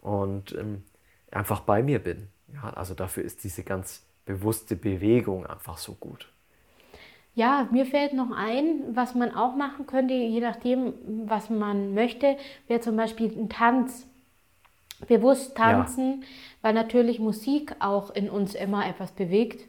und 0.00 0.54
ähm, 0.54 0.84
einfach 1.30 1.60
bei 1.60 1.82
mir 1.82 1.98
bin. 1.98 2.28
Ja, 2.52 2.70
also 2.70 2.94
dafür 2.94 3.24
ist 3.24 3.44
diese 3.44 3.62
ganz 3.62 4.04
bewusste 4.26 4.76
Bewegung 4.76 5.46
einfach 5.46 5.78
so 5.78 5.94
gut. 5.94 6.28
Ja, 7.34 7.68
mir 7.70 7.86
fällt 7.86 8.12
noch 8.12 8.32
ein, 8.32 8.94
was 8.94 9.14
man 9.14 9.34
auch 9.34 9.54
machen 9.54 9.86
könnte, 9.86 10.14
je 10.14 10.40
nachdem, 10.40 10.94
was 11.26 11.48
man 11.48 11.94
möchte, 11.94 12.36
wäre 12.66 12.80
zum 12.80 12.96
Beispiel 12.96 13.32
ein 13.36 13.48
Tanz. 13.48 14.06
Bewusst 15.08 15.56
tanzen, 15.56 16.20
ja. 16.20 16.26
weil 16.60 16.74
natürlich 16.74 17.18
Musik 17.20 17.74
auch 17.78 18.10
in 18.10 18.28
uns 18.28 18.54
immer 18.54 18.86
etwas 18.86 19.12
bewegt. 19.12 19.64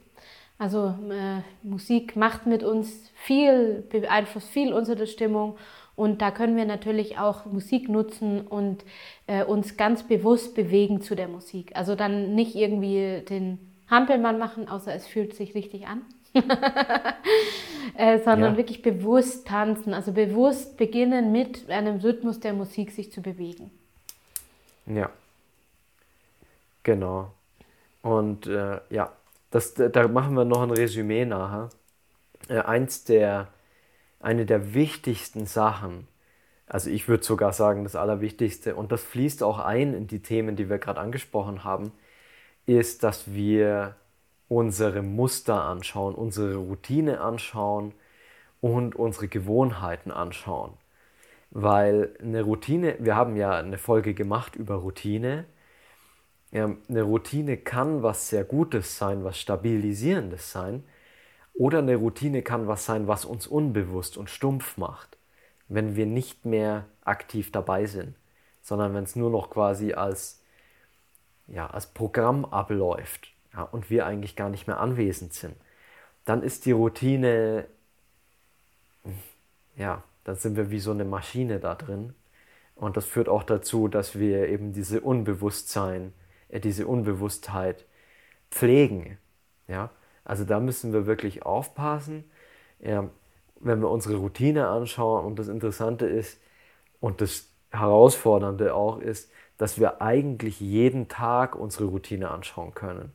Also 0.62 0.94
äh, 1.10 1.40
Musik 1.64 2.14
macht 2.14 2.46
mit 2.46 2.62
uns 2.62 3.10
viel, 3.16 3.84
beeinflusst 3.90 4.48
viel 4.48 4.72
unsere 4.72 5.08
Stimmung 5.08 5.56
und 5.96 6.22
da 6.22 6.30
können 6.30 6.56
wir 6.56 6.64
natürlich 6.66 7.18
auch 7.18 7.46
Musik 7.46 7.88
nutzen 7.88 8.46
und 8.46 8.84
äh, 9.26 9.42
uns 9.42 9.76
ganz 9.76 10.04
bewusst 10.04 10.54
bewegen 10.54 11.00
zu 11.00 11.16
der 11.16 11.26
Musik. 11.26 11.72
Also 11.74 11.96
dann 11.96 12.36
nicht 12.36 12.54
irgendwie 12.54 13.24
den 13.28 13.58
Hampelmann 13.90 14.38
machen, 14.38 14.68
außer 14.68 14.94
es 14.94 15.08
fühlt 15.08 15.34
sich 15.34 15.56
richtig 15.56 15.88
an. 15.88 16.02
äh, 17.96 18.20
sondern 18.20 18.52
ja. 18.52 18.56
wirklich 18.56 18.82
bewusst 18.82 19.48
tanzen, 19.48 19.92
also 19.94 20.12
bewusst 20.12 20.76
beginnen 20.76 21.32
mit 21.32 21.68
einem 21.70 21.96
Rhythmus 21.96 22.38
der 22.38 22.52
Musik 22.52 22.92
sich 22.92 23.10
zu 23.10 23.20
bewegen. 23.20 23.72
Ja, 24.86 25.10
genau. 26.84 27.32
Und 28.02 28.46
äh, 28.46 28.78
ja, 28.88 29.10
das, 29.52 29.74
da 29.74 30.08
machen 30.08 30.34
wir 30.34 30.44
noch 30.44 30.62
ein 30.62 30.70
Resümee 30.70 31.24
nachher. 31.24 31.68
Äh, 32.48 32.60
eins 32.60 33.04
der 33.04 33.48
eine 34.18 34.46
der 34.46 34.74
wichtigsten 34.74 35.46
Sachen, 35.46 36.08
also 36.66 36.90
ich 36.90 37.08
würde 37.08 37.24
sogar 37.24 37.52
sagen 37.52 37.84
das 37.84 37.96
Allerwichtigste, 37.96 38.74
und 38.74 38.92
das 38.92 39.02
fließt 39.02 39.42
auch 39.42 39.58
ein 39.58 39.94
in 39.94 40.06
die 40.06 40.22
Themen, 40.22 40.56
die 40.56 40.70
wir 40.70 40.78
gerade 40.78 41.00
angesprochen 41.00 41.64
haben, 41.64 41.92
ist, 42.66 43.02
dass 43.04 43.32
wir 43.32 43.96
unsere 44.48 45.02
Muster 45.02 45.64
anschauen, 45.64 46.14
unsere 46.14 46.56
Routine 46.56 47.20
anschauen 47.20 47.92
und 48.60 48.96
unsere 48.96 49.28
Gewohnheiten 49.28 50.10
anschauen. 50.10 50.72
Weil 51.50 52.14
eine 52.22 52.42
Routine, 52.42 52.96
wir 53.00 53.16
haben 53.16 53.36
ja 53.36 53.52
eine 53.52 53.78
Folge 53.78 54.14
gemacht 54.14 54.56
über 54.56 54.76
Routine. 54.76 55.44
Eine 56.52 57.02
Routine 57.02 57.56
kann 57.56 58.02
was 58.02 58.28
sehr 58.28 58.44
Gutes 58.44 58.98
sein, 58.98 59.24
was 59.24 59.38
Stabilisierendes 59.38 60.52
sein, 60.52 60.84
oder 61.54 61.78
eine 61.78 61.96
Routine 61.96 62.42
kann 62.42 62.66
was 62.66 62.84
sein, 62.84 63.08
was 63.08 63.24
uns 63.24 63.46
unbewusst 63.46 64.16
und 64.16 64.30
stumpf 64.30 64.76
macht, 64.76 65.16
wenn 65.68 65.96
wir 65.96 66.06
nicht 66.06 66.44
mehr 66.44 66.86
aktiv 67.04 67.52
dabei 67.52 67.86
sind, 67.86 68.14
sondern 68.62 68.94
wenn 68.94 69.04
es 69.04 69.16
nur 69.16 69.30
noch 69.30 69.50
quasi 69.50 69.94
als, 69.94 70.40
ja, 71.46 71.68
als 71.68 71.86
Programm 71.86 72.44
abläuft 72.44 73.32
ja, 73.54 73.62
und 73.62 73.90
wir 73.90 74.06
eigentlich 74.06 74.36
gar 74.36 74.48
nicht 74.48 74.66
mehr 74.66 74.80
anwesend 74.80 75.32
sind. 75.34 75.56
Dann 76.24 76.42
ist 76.42 76.66
die 76.66 76.72
Routine, 76.72 77.66
ja, 79.76 80.02
dann 80.24 80.36
sind 80.36 80.56
wir 80.56 80.70
wie 80.70 80.78
so 80.80 80.92
eine 80.92 81.04
Maschine 81.04 81.58
da 81.58 81.74
drin. 81.74 82.14
Und 82.76 82.96
das 82.96 83.04
führt 83.06 83.28
auch 83.28 83.42
dazu, 83.42 83.88
dass 83.88 84.18
wir 84.18 84.48
eben 84.48 84.72
diese 84.72 85.00
Unbewusstsein, 85.00 86.12
diese 86.60 86.86
Unbewusstheit 86.86 87.84
pflegen. 88.50 89.18
Ja? 89.68 89.90
Also 90.24 90.44
da 90.44 90.60
müssen 90.60 90.92
wir 90.92 91.06
wirklich 91.06 91.44
aufpassen. 91.44 92.24
Ja, 92.80 93.08
wenn 93.60 93.80
wir 93.80 93.90
unsere 93.90 94.16
Routine 94.16 94.68
anschauen 94.68 95.24
und 95.24 95.38
das 95.38 95.48
Interessante 95.48 96.06
ist 96.06 96.40
und 97.00 97.20
das 97.20 97.48
Herausfordernde 97.70 98.74
auch 98.74 98.98
ist, 98.98 99.30
dass 99.56 99.78
wir 99.78 100.02
eigentlich 100.02 100.60
jeden 100.60 101.08
Tag 101.08 101.54
unsere 101.54 101.84
Routine 101.84 102.30
anschauen 102.30 102.74
können 102.74 103.12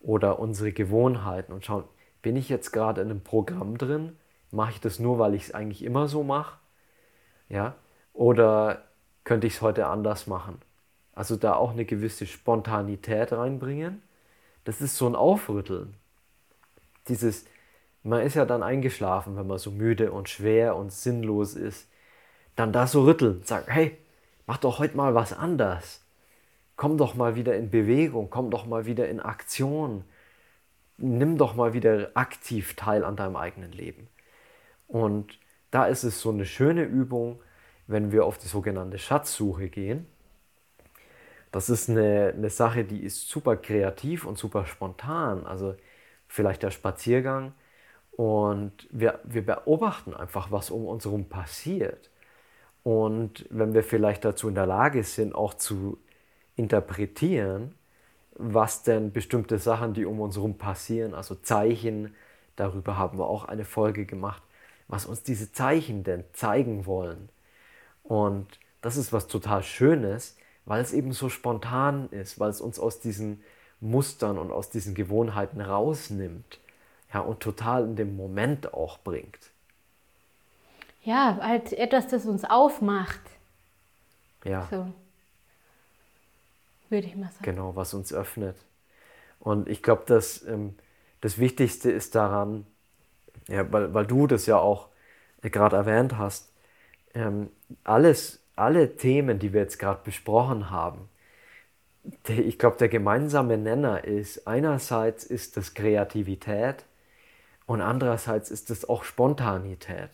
oder 0.00 0.38
unsere 0.40 0.72
Gewohnheiten 0.72 1.52
und 1.52 1.64
schauen, 1.64 1.84
bin 2.22 2.36
ich 2.36 2.48
jetzt 2.48 2.72
gerade 2.72 3.00
in 3.00 3.10
einem 3.10 3.22
Programm 3.22 3.78
drin? 3.78 4.16
mache 4.50 4.72
ich 4.72 4.80
das 4.80 4.98
nur, 4.98 5.18
weil 5.18 5.34
ich 5.34 5.44
es 5.44 5.54
eigentlich 5.54 5.82
immer 5.82 6.08
so 6.08 6.22
mache? 6.22 6.58
Ja? 7.48 7.74
Oder 8.12 8.84
könnte 9.24 9.46
ich 9.46 9.54
es 9.54 9.62
heute 9.62 9.86
anders 9.86 10.26
machen? 10.26 10.60
Also 11.18 11.34
da 11.34 11.54
auch 11.54 11.72
eine 11.72 11.84
gewisse 11.84 12.26
Spontanität 12.26 13.32
reinbringen. 13.32 14.02
Das 14.62 14.80
ist 14.80 14.96
so 14.96 15.08
ein 15.08 15.16
Aufrütteln. 15.16 15.94
Dieses, 17.08 17.44
man 18.04 18.22
ist 18.22 18.36
ja 18.36 18.44
dann 18.44 18.62
eingeschlafen, 18.62 19.36
wenn 19.36 19.48
man 19.48 19.58
so 19.58 19.72
müde 19.72 20.12
und 20.12 20.28
schwer 20.28 20.76
und 20.76 20.92
sinnlos 20.92 21.54
ist. 21.54 21.88
Dann 22.54 22.72
da 22.72 22.86
so 22.86 23.02
rütteln, 23.02 23.42
sagen, 23.42 23.66
hey, 23.66 23.98
mach 24.46 24.58
doch 24.58 24.78
heute 24.78 24.96
mal 24.96 25.16
was 25.16 25.32
anders. 25.32 26.04
Komm 26.76 26.98
doch 26.98 27.16
mal 27.16 27.34
wieder 27.34 27.56
in 27.56 27.68
Bewegung, 27.68 28.30
komm 28.30 28.52
doch 28.52 28.64
mal 28.66 28.86
wieder 28.86 29.08
in 29.08 29.18
Aktion. 29.18 30.04
Nimm 30.98 31.36
doch 31.36 31.56
mal 31.56 31.72
wieder 31.72 32.12
aktiv 32.14 32.76
teil 32.76 33.02
an 33.02 33.16
deinem 33.16 33.34
eigenen 33.34 33.72
Leben. 33.72 34.06
Und 34.86 35.36
da 35.72 35.86
ist 35.86 36.04
es 36.04 36.20
so 36.20 36.30
eine 36.30 36.46
schöne 36.46 36.84
Übung, 36.84 37.42
wenn 37.88 38.12
wir 38.12 38.24
auf 38.24 38.38
die 38.38 38.46
sogenannte 38.46 38.98
Schatzsuche 38.98 39.68
gehen. 39.68 40.06
Das 41.52 41.70
ist 41.70 41.88
eine, 41.88 42.34
eine 42.36 42.50
Sache, 42.50 42.84
die 42.84 43.02
ist 43.02 43.28
super 43.28 43.56
kreativ 43.56 44.24
und 44.26 44.38
super 44.38 44.66
spontan. 44.66 45.46
Also 45.46 45.74
vielleicht 46.28 46.62
der 46.62 46.70
Spaziergang 46.70 47.52
und 48.12 48.88
wir, 48.90 49.20
wir 49.24 49.46
beobachten 49.46 50.14
einfach, 50.14 50.50
was 50.50 50.70
um 50.70 50.86
uns 50.86 51.04
herum 51.04 51.26
passiert. 51.28 52.10
Und 52.82 53.46
wenn 53.50 53.74
wir 53.74 53.84
vielleicht 53.84 54.24
dazu 54.24 54.48
in 54.48 54.54
der 54.54 54.66
Lage 54.66 55.04
sind, 55.04 55.34
auch 55.34 55.54
zu 55.54 55.98
interpretieren, 56.56 57.74
was 58.34 58.82
denn 58.82 59.12
bestimmte 59.12 59.58
Sachen, 59.58 59.94
die 59.94 60.04
um 60.04 60.20
uns 60.20 60.36
herum 60.36 60.58
passieren, 60.58 61.14
also 61.14 61.34
Zeichen, 61.36 62.14
darüber 62.56 62.96
haben 62.98 63.18
wir 63.18 63.26
auch 63.26 63.44
eine 63.46 63.64
Folge 63.64 64.06
gemacht, 64.06 64.42
was 64.88 65.06
uns 65.06 65.22
diese 65.22 65.52
Zeichen 65.52 66.04
denn 66.04 66.24
zeigen 66.32 66.86
wollen. 66.86 67.28
Und 68.02 68.58
das 68.80 68.96
ist 68.96 69.12
was 69.12 69.28
total 69.28 69.62
Schönes, 69.62 70.36
weil 70.68 70.82
es 70.82 70.92
eben 70.92 71.12
so 71.12 71.30
spontan 71.30 72.10
ist, 72.10 72.38
weil 72.38 72.50
es 72.50 72.60
uns 72.60 72.78
aus 72.78 73.00
diesen 73.00 73.42
Mustern 73.80 74.38
und 74.38 74.52
aus 74.52 74.68
diesen 74.68 74.94
Gewohnheiten 74.94 75.62
rausnimmt 75.62 76.60
ja, 77.12 77.20
und 77.20 77.40
total 77.40 77.84
in 77.84 77.96
den 77.96 78.16
Moment 78.16 78.74
auch 78.74 78.98
bringt. 78.98 79.38
Ja, 81.04 81.38
halt 81.40 81.72
etwas, 81.72 82.08
das 82.08 82.26
uns 82.26 82.44
aufmacht. 82.44 83.20
Ja. 84.44 84.68
So. 84.70 84.92
Würde 86.90 87.06
ich 87.06 87.16
mal 87.16 87.30
sagen. 87.30 87.44
Genau, 87.44 87.74
was 87.74 87.94
uns 87.94 88.12
öffnet. 88.12 88.56
Und 89.40 89.68
ich 89.68 89.82
glaube, 89.82 90.02
dass 90.06 90.42
ähm, 90.44 90.76
das 91.22 91.38
Wichtigste 91.38 91.90
ist 91.90 92.14
daran, 92.14 92.66
ja, 93.46 93.72
weil, 93.72 93.94
weil 93.94 94.06
du 94.06 94.26
das 94.26 94.44
ja 94.44 94.58
auch 94.58 94.88
gerade 95.40 95.76
erwähnt 95.76 96.18
hast, 96.18 96.52
ähm, 97.14 97.48
alles, 97.84 98.40
alle 98.58 98.96
Themen, 98.96 99.38
die 99.38 99.52
wir 99.52 99.62
jetzt 99.62 99.78
gerade 99.78 100.00
besprochen 100.04 100.70
haben, 100.70 101.08
ich 102.26 102.58
glaube, 102.58 102.78
der 102.78 102.88
gemeinsame 102.88 103.58
Nenner 103.58 104.04
ist, 104.04 104.46
einerseits 104.46 105.24
ist 105.24 105.56
das 105.56 105.74
Kreativität 105.74 106.84
und 107.66 107.82
andererseits 107.82 108.50
ist 108.50 108.70
es 108.70 108.88
auch 108.88 109.04
Spontanität, 109.04 110.10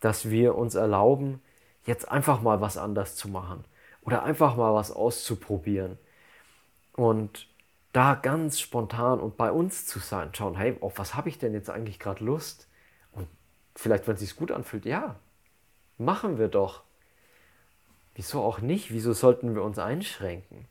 dass 0.00 0.30
wir 0.30 0.56
uns 0.56 0.74
erlauben, 0.74 1.42
jetzt 1.84 2.10
einfach 2.10 2.40
mal 2.40 2.60
was 2.60 2.78
anders 2.78 3.16
zu 3.16 3.28
machen 3.28 3.64
oder 4.02 4.22
einfach 4.22 4.56
mal 4.56 4.74
was 4.74 4.92
auszuprobieren 4.92 5.98
und 6.94 7.48
da 7.92 8.14
ganz 8.14 8.60
spontan 8.60 9.20
und 9.20 9.36
bei 9.36 9.50
uns 9.50 9.86
zu 9.86 9.98
sein, 9.98 10.30
schauen, 10.34 10.56
hey, 10.56 10.76
auf 10.80 10.98
was 10.98 11.14
habe 11.14 11.28
ich 11.28 11.38
denn 11.38 11.54
jetzt 11.54 11.70
eigentlich 11.70 11.98
gerade 11.98 12.24
Lust? 12.24 12.68
Und 13.12 13.26
vielleicht, 13.74 14.06
wenn 14.06 14.14
es 14.14 14.20
sich 14.20 14.36
gut 14.36 14.52
anfühlt, 14.52 14.84
ja, 14.84 15.16
machen 15.98 16.38
wir 16.38 16.48
doch. 16.48 16.82
Wieso 18.20 18.42
auch 18.42 18.60
nicht? 18.60 18.92
Wieso 18.92 19.14
sollten 19.14 19.54
wir 19.54 19.62
uns 19.62 19.78
einschränken? 19.78 20.66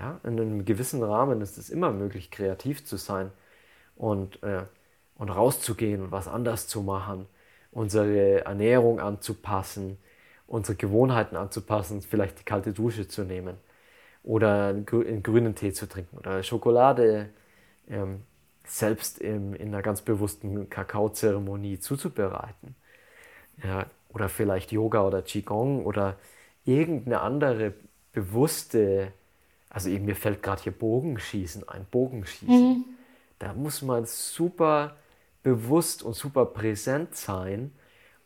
Ja, 0.00 0.18
in 0.24 0.40
einem 0.40 0.64
gewissen 0.64 1.00
Rahmen 1.00 1.40
ist 1.40 1.56
es 1.56 1.70
immer 1.70 1.92
möglich, 1.92 2.32
kreativ 2.32 2.84
zu 2.84 2.96
sein 2.96 3.30
und, 3.94 4.42
äh, 4.42 4.64
und 5.14 5.30
rauszugehen 5.30 6.02
und 6.02 6.10
was 6.10 6.26
anders 6.26 6.66
zu 6.66 6.82
machen, 6.82 7.26
unsere 7.70 8.44
Ernährung 8.44 8.98
anzupassen, 8.98 9.96
unsere 10.48 10.74
Gewohnheiten 10.76 11.36
anzupassen, 11.36 12.02
vielleicht 12.02 12.40
die 12.40 12.44
kalte 12.44 12.72
Dusche 12.72 13.06
zu 13.06 13.22
nehmen 13.22 13.58
oder 14.24 14.70
einen 14.70 14.84
grünen 14.84 15.54
Tee 15.54 15.72
zu 15.72 15.88
trinken 15.88 16.18
oder 16.18 16.42
Schokolade 16.42 17.28
ähm, 17.88 18.22
selbst 18.64 19.20
im, 19.20 19.54
in 19.54 19.68
einer 19.68 19.82
ganz 19.82 20.02
bewussten 20.02 20.68
Kakaozeremonie 20.68 21.78
zuzubereiten. 21.78 22.74
Ja, 23.62 23.86
oder 24.08 24.28
vielleicht 24.28 24.72
Yoga 24.72 25.06
oder 25.06 25.22
Qigong 25.22 25.86
oder 25.86 26.16
irgendeine 26.64 27.20
andere 27.20 27.74
bewusste, 28.12 29.12
also 29.70 29.88
eben 29.88 30.04
mir 30.04 30.16
fällt 30.16 30.42
gerade 30.42 30.62
hier 30.62 30.72
Bogenschießen 30.72 31.68
ein, 31.68 31.86
Bogenschießen. 31.90 32.68
Mhm. 32.68 32.84
Da 33.38 33.54
muss 33.54 33.82
man 33.82 34.04
super 34.04 34.96
bewusst 35.42 36.02
und 36.02 36.14
super 36.14 36.46
präsent 36.46 37.16
sein, 37.16 37.72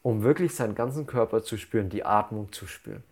um 0.02 0.22
wirklich 0.22 0.54
seinen 0.54 0.74
ganzen 0.74 1.06
Körper 1.06 1.42
zu 1.42 1.56
spüren, 1.56 1.88
die 1.88 2.04
Atmung 2.04 2.52
zu 2.52 2.66
spüren. 2.66 3.02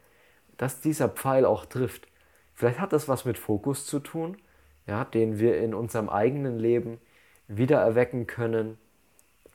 Dass 0.56 0.80
dieser 0.80 1.08
Pfeil 1.08 1.44
auch 1.44 1.64
trifft. 1.64 2.06
Vielleicht 2.52 2.78
hat 2.78 2.92
das 2.92 3.08
was 3.08 3.24
mit 3.24 3.38
Fokus 3.38 3.87
zu 3.87 3.98
tun, 3.98 4.37
ja, 4.87 5.04
den 5.04 5.38
wir 5.38 5.58
in 5.58 5.74
unserem 5.74 6.08
eigenen 6.08 6.58
Leben 6.58 6.98
wieder 7.48 7.80
erwecken 7.80 8.26
können, 8.26 8.78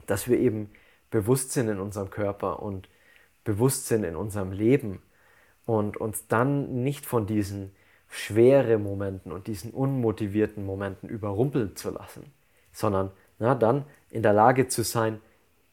dass 0.08 0.27
wir 0.27 0.39
eben 0.39 0.69
bewusst 1.12 1.51
sind 1.51 1.69
in 1.69 1.79
unserem 1.79 2.10
Körper 2.10 2.62
und 2.62 2.89
bewusst 3.43 3.88
sind 3.88 4.03
in 4.03 4.15
unserem 4.15 4.51
Leben 4.51 5.01
und 5.69 5.97
uns 5.97 6.25
dann 6.27 6.82
nicht 6.82 7.05
von 7.05 7.27
diesen 7.27 7.75
schweren 8.08 8.82
Momenten 8.82 9.32
und 9.32 9.45
diesen 9.45 9.69
unmotivierten 9.69 10.65
Momenten 10.65 11.08
überrumpeln 11.08 11.75
zu 11.75 11.91
lassen, 11.91 12.34
sondern 12.71 13.12
na, 13.38 13.53
dann 13.53 13.86
in 14.10 14.23
der 14.23 14.34
Lage 14.34 14.67
zu 14.67 14.82
sein, 14.84 15.21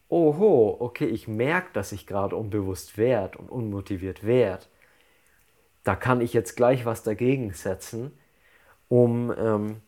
oho, 0.07 0.77
okay, 0.79 1.07
ich 1.07 1.27
merke, 1.27 1.69
dass 1.73 1.93
ich 1.93 2.05
gerade 2.05 2.35
unbewusst 2.35 2.99
werde 2.99 3.39
und 3.39 3.49
unmotiviert 3.49 4.23
werde. 4.23 4.65
Da 5.83 5.95
kann 5.95 6.21
ich 6.21 6.31
jetzt 6.31 6.55
gleich 6.55 6.85
was 6.85 7.01
dagegen 7.01 7.53
setzen, 7.53 8.11
um, 8.89 9.33
ähm, 9.35 9.81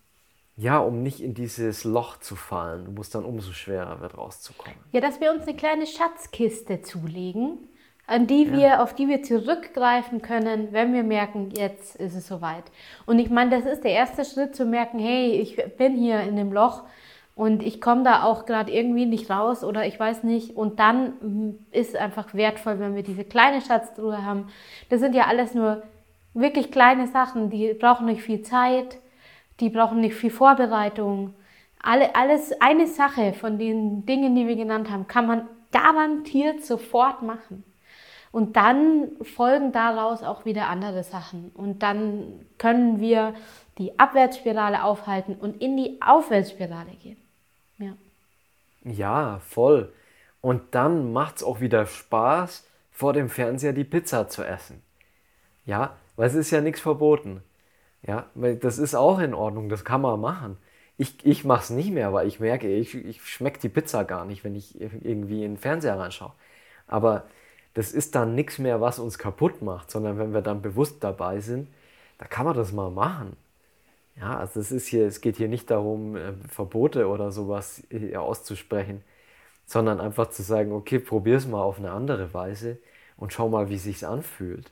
ja, 0.57 0.79
um 0.79 1.03
nicht 1.03 1.21
in 1.21 1.35
dieses 1.35 1.83
Loch 1.83 2.17
zu 2.17 2.35
fallen, 2.35 2.97
wo 2.97 3.01
es 3.01 3.11
dann 3.11 3.25
umso 3.25 3.51
schwerer 3.51 4.01
wird, 4.01 4.17
rauszukommen. 4.17 4.79
Ja, 4.91 5.01
dass 5.01 5.21
wir 5.21 5.31
uns 5.31 5.43
eine 5.43 5.55
kleine 5.55 5.85
Schatzkiste 5.85 6.81
zulegen, 6.81 7.68
an 8.09 8.25
die 8.25 8.51
wir, 8.51 8.59
ja. 8.59 8.83
auf 8.83 8.95
die 8.95 9.07
wir 9.07 9.21
zurückgreifen 9.21 10.23
können, 10.23 10.69
wenn 10.71 10.93
wir 10.93 11.03
merken, 11.03 11.51
jetzt 11.55 11.95
ist 11.95 12.15
es 12.15 12.27
soweit. 12.27 12.63
Und 13.05 13.19
ich 13.19 13.29
meine, 13.29 13.51
das 13.51 13.71
ist 13.71 13.83
der 13.83 13.91
erste 13.91 14.25
Schritt 14.25 14.55
zu 14.55 14.65
merken, 14.65 14.97
hey, 14.97 15.33
ich 15.33 15.55
bin 15.77 15.95
hier 15.95 16.21
in 16.21 16.35
dem 16.35 16.51
Loch 16.51 16.83
und 17.35 17.61
ich 17.61 17.79
komme 17.79 18.01
da 18.01 18.23
auch 18.23 18.47
gerade 18.47 18.71
irgendwie 18.71 19.05
nicht 19.05 19.29
raus 19.29 19.63
oder 19.63 19.85
ich 19.85 19.99
weiß 19.99 20.23
nicht. 20.23 20.57
Und 20.57 20.79
dann 20.79 21.13
hm, 21.21 21.59
ist 21.71 21.89
es 21.89 21.95
einfach 21.95 22.33
wertvoll, 22.33 22.79
wenn 22.79 22.95
wir 22.95 23.03
diese 23.03 23.23
kleine 23.23 23.61
Schatztruhe 23.61 24.25
haben. 24.25 24.47
Das 24.89 25.01
sind 25.01 25.13
ja 25.13 25.27
alles 25.27 25.53
nur 25.53 25.83
wirklich 26.33 26.71
kleine 26.71 27.05
Sachen, 27.05 27.51
die 27.51 27.75
brauchen 27.75 28.07
nicht 28.07 28.23
viel 28.23 28.41
Zeit, 28.41 28.97
die 29.59 29.69
brauchen 29.69 30.01
nicht 30.01 30.15
viel 30.15 30.31
Vorbereitung. 30.31 31.35
Alle, 31.79 32.15
alles, 32.15 32.59
eine 32.59 32.87
Sache 32.87 33.33
von 33.33 33.59
den 33.59 34.07
Dingen, 34.07 34.35
die 34.35 34.47
wir 34.47 34.55
genannt 34.55 34.89
haben, 34.89 35.07
kann 35.07 35.27
man 35.27 35.47
garantiert 35.71 36.65
sofort 36.65 37.21
machen. 37.21 37.63
Und 38.31 38.55
dann 38.55 39.09
folgen 39.21 39.71
daraus 39.71 40.23
auch 40.23 40.45
wieder 40.45 40.67
andere 40.67 41.03
Sachen. 41.03 41.51
Und 41.55 41.81
dann 41.81 42.45
können 42.57 42.99
wir 42.99 43.33
die 43.77 43.97
Abwärtsspirale 43.97 44.83
aufhalten 44.83 45.35
und 45.35 45.61
in 45.61 45.77
die 45.77 45.99
Aufwärtsspirale 46.01 46.91
gehen. 47.01 47.17
Ja, 47.77 47.93
ja 48.83 49.39
voll. 49.39 49.91
Und 50.41 50.75
dann 50.75 51.11
macht 51.11 51.37
es 51.37 51.43
auch 51.43 51.59
wieder 51.59 51.85
Spaß, 51.85 52.67
vor 52.91 53.13
dem 53.13 53.29
Fernseher 53.29 53.73
die 53.73 53.85
Pizza 53.85 54.27
zu 54.27 54.43
essen. 54.43 54.83
Ja, 55.65 55.95
weil 56.17 56.27
es 56.27 56.35
ist 56.35 56.51
ja 56.51 56.59
nichts 56.59 56.81
verboten. 56.81 57.41
Ja, 58.05 58.25
weil 58.33 58.57
das 58.57 58.77
ist 58.77 58.95
auch 58.95 59.19
in 59.19 59.33
Ordnung, 59.33 59.69
das 59.69 59.85
kann 59.85 60.01
man 60.01 60.19
machen. 60.19 60.57
Ich, 60.97 61.25
ich 61.25 61.45
mache 61.45 61.63
es 61.63 61.69
nicht 61.69 61.91
mehr, 61.91 62.11
weil 62.11 62.27
ich 62.27 62.39
merke, 62.41 62.67
ich, 62.67 62.95
ich 62.95 63.21
schmecke 63.23 63.59
die 63.59 63.69
Pizza 63.69 64.03
gar 64.03 64.25
nicht, 64.25 64.43
wenn 64.43 64.55
ich 64.55 64.79
irgendwie 64.79 65.45
in 65.45 65.53
den 65.53 65.57
Fernseher 65.57 65.97
reinschaue. 65.97 66.33
Aber 66.87 67.25
das 67.73 67.91
ist 67.91 68.15
dann 68.15 68.35
nichts 68.35 68.59
mehr, 68.59 68.81
was 68.81 68.99
uns 68.99 69.17
kaputt 69.17 69.61
macht, 69.61 69.91
sondern 69.91 70.17
wenn 70.17 70.33
wir 70.33 70.41
dann 70.41 70.61
bewusst 70.61 71.03
dabei 71.03 71.39
sind, 71.41 71.69
da 72.17 72.25
kann 72.25 72.45
man 72.45 72.55
das 72.55 72.71
mal 72.73 72.91
machen. 72.91 73.37
Ja, 74.17 74.37
also 74.37 74.59
es 74.59 74.71
ist 74.71 74.87
hier, 74.87 75.07
es 75.07 75.21
geht 75.21 75.37
hier 75.37 75.47
nicht 75.47 75.71
darum, 75.71 76.15
äh, 76.17 76.33
Verbote 76.49 77.07
oder 77.07 77.31
sowas 77.31 77.83
auszusprechen, 78.15 79.03
sondern 79.65 80.01
einfach 80.01 80.29
zu 80.29 80.43
sagen, 80.43 80.73
okay, 80.73 80.99
probier 80.99 81.37
es 81.37 81.47
mal 81.47 81.61
auf 81.61 81.79
eine 81.79 81.91
andere 81.91 82.33
Weise 82.33 82.79
und 83.17 83.33
schau 83.33 83.49
mal, 83.49 83.69
wie 83.69 83.75
es 83.75 83.83
sich 83.83 84.05
anfühlt. 84.07 84.71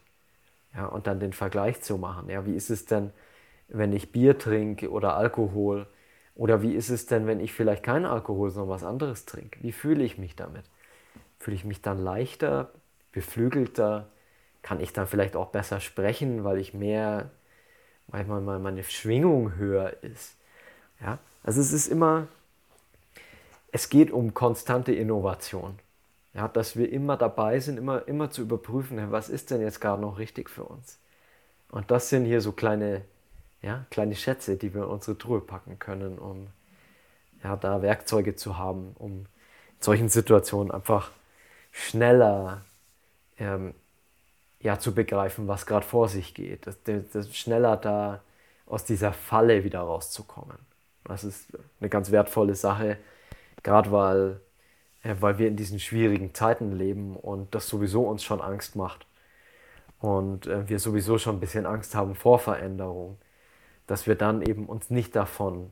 Ja, 0.75 0.87
und 0.87 1.07
dann 1.07 1.19
den 1.19 1.33
Vergleich 1.33 1.81
zu 1.81 1.97
machen. 1.97 2.29
Ja, 2.29 2.45
wie 2.45 2.55
ist 2.55 2.69
es 2.69 2.85
denn, 2.85 3.11
wenn 3.69 3.93
ich 3.93 4.11
Bier 4.11 4.37
trinke 4.37 4.91
oder 4.91 5.17
Alkohol? 5.17 5.87
Oder 6.35 6.61
wie 6.61 6.73
ist 6.75 6.89
es 6.89 7.07
denn, 7.07 7.27
wenn 7.27 7.39
ich 7.39 7.53
vielleicht 7.53 7.83
keinen 7.83 8.05
Alkohol, 8.05 8.51
sondern 8.51 8.69
was 8.69 8.83
anderes 8.83 9.25
trinke? 9.25 9.61
Wie 9.63 9.71
fühle 9.71 10.03
ich 10.03 10.17
mich 10.17 10.35
damit? 10.35 10.65
fühle 11.39 11.55
ich 11.55 11.65
mich 11.65 11.81
dann 11.81 11.97
leichter, 11.99 12.71
beflügelter, 13.17 14.07
kann 14.61 14.79
ich 14.79 14.93
dann 14.93 15.07
vielleicht 15.07 15.35
auch 15.35 15.47
besser 15.47 15.79
sprechen, 15.79 16.43
weil 16.43 16.59
ich 16.59 16.75
mehr, 16.75 17.31
manchmal 18.07 18.41
mal 18.41 18.59
meine 18.59 18.83
Schwingung 18.83 19.55
höher 19.55 20.03
ist. 20.03 20.35
Ja, 21.01 21.17
also 21.43 21.59
es 21.59 21.73
ist 21.73 21.87
immer, 21.87 22.27
es 23.71 23.89
geht 23.89 24.11
um 24.11 24.35
konstante 24.35 24.93
Innovation. 24.93 25.79
Ja, 26.35 26.47
dass 26.47 26.75
wir 26.75 26.91
immer 26.91 27.17
dabei 27.17 27.59
sind, 27.59 27.77
immer, 27.77 28.07
immer 28.07 28.29
zu 28.29 28.43
überprüfen, 28.43 29.11
was 29.11 29.29
ist 29.29 29.49
denn 29.49 29.61
jetzt 29.61 29.81
gerade 29.81 30.01
noch 30.01 30.19
richtig 30.19 30.51
für 30.51 30.65
uns. 30.65 30.99
Und 31.71 31.89
das 31.89 32.09
sind 32.09 32.25
hier 32.25 32.41
so 32.41 32.51
kleine, 32.51 33.01
ja, 33.63 33.85
kleine 33.89 34.13
Schätze, 34.13 34.57
die 34.57 34.75
wir 34.75 34.83
in 34.83 34.89
unsere 34.89 35.17
Truhe 35.17 35.41
packen 35.41 35.79
können, 35.79 36.19
um 36.19 36.47
ja, 37.43 37.55
da 37.55 37.81
Werkzeuge 37.81 38.35
zu 38.35 38.59
haben, 38.59 38.93
um 38.99 39.11
in 39.21 39.25
solchen 39.79 40.09
Situationen 40.09 40.71
einfach 40.71 41.11
schneller 41.71 42.61
ähm, 43.37 43.73
ja, 44.59 44.79
zu 44.79 44.93
begreifen, 44.93 45.47
was 45.47 45.65
gerade 45.65 45.85
vor 45.85 46.09
sich 46.09 46.33
geht, 46.33 46.67
das, 46.67 46.77
das, 46.83 47.35
schneller 47.35 47.77
da 47.77 48.21
aus 48.65 48.85
dieser 48.85 49.13
Falle 49.13 49.63
wieder 49.63 49.81
rauszukommen. 49.81 50.57
Das 51.05 51.23
ist 51.23 51.47
eine 51.79 51.89
ganz 51.89 52.11
wertvolle 52.11 52.55
Sache, 52.55 52.97
gerade 53.63 53.91
weil, 53.91 54.41
äh, 55.03 55.15
weil 55.19 55.37
wir 55.37 55.47
in 55.47 55.55
diesen 55.55 55.79
schwierigen 55.79 56.33
Zeiten 56.33 56.71
leben 56.71 57.15
und 57.15 57.53
das 57.55 57.67
sowieso 57.67 58.03
uns 58.03 58.23
schon 58.23 58.41
Angst 58.41 58.75
macht 58.75 59.05
und 59.99 60.47
äh, 60.47 60.67
wir 60.67 60.79
sowieso 60.79 61.17
schon 61.17 61.37
ein 61.37 61.39
bisschen 61.39 61.65
Angst 61.65 61.95
haben 61.95 62.15
vor 62.15 62.39
Veränderung, 62.39 63.17
dass 63.85 64.07
wir 64.07 64.15
dann 64.15 64.41
eben 64.41 64.65
uns 64.65 64.89
nicht 64.89 65.15
davon 65.15 65.71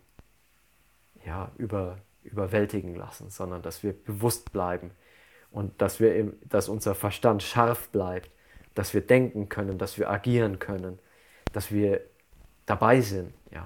ja, 1.26 1.52
über, 1.58 1.98
überwältigen 2.24 2.96
lassen, 2.96 3.30
sondern 3.30 3.62
dass 3.62 3.84
wir 3.84 3.94
bewusst 3.94 4.52
bleiben 4.52 4.92
und 5.56 5.82
dass, 5.82 6.02
wir, 6.02 6.34
dass 6.50 6.68
unser 6.68 6.96
Verstand 6.96 7.42
scharf 7.42 7.88
bleibt, 7.88 8.30
dass 8.74 8.94
wir 8.94 9.00
denken 9.00 9.48
können, 9.48 9.78
dass 9.78 9.98
wir 9.98 10.10
agieren 10.10 10.60
können, 10.60 11.00
dass 11.54 11.72
wir 11.72 12.02
dabei 12.66 13.00
sind. 13.00 13.34
Ja, 13.52 13.66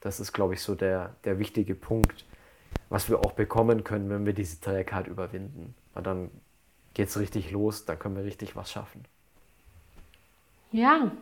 das 0.00 0.18
ist, 0.18 0.32
glaube 0.32 0.54
ich, 0.54 0.62
so 0.62 0.74
der, 0.74 1.14
der 1.24 1.38
wichtige 1.38 1.74
Punkt, 1.74 2.24
was 2.88 3.10
wir 3.10 3.18
auch 3.18 3.32
bekommen 3.32 3.84
können, 3.84 4.08
wenn 4.08 4.24
wir 4.24 4.32
diese 4.32 4.62
Trägheit 4.62 5.08
überwinden. 5.08 5.74
Weil 5.92 6.04
dann 6.04 6.30
geht 6.94 7.08
es 7.08 7.18
richtig 7.18 7.50
los, 7.50 7.84
dann 7.84 7.98
können 7.98 8.16
wir 8.16 8.24
richtig 8.24 8.56
was 8.56 8.72
schaffen. 8.72 9.04
Ja, 10.72 11.12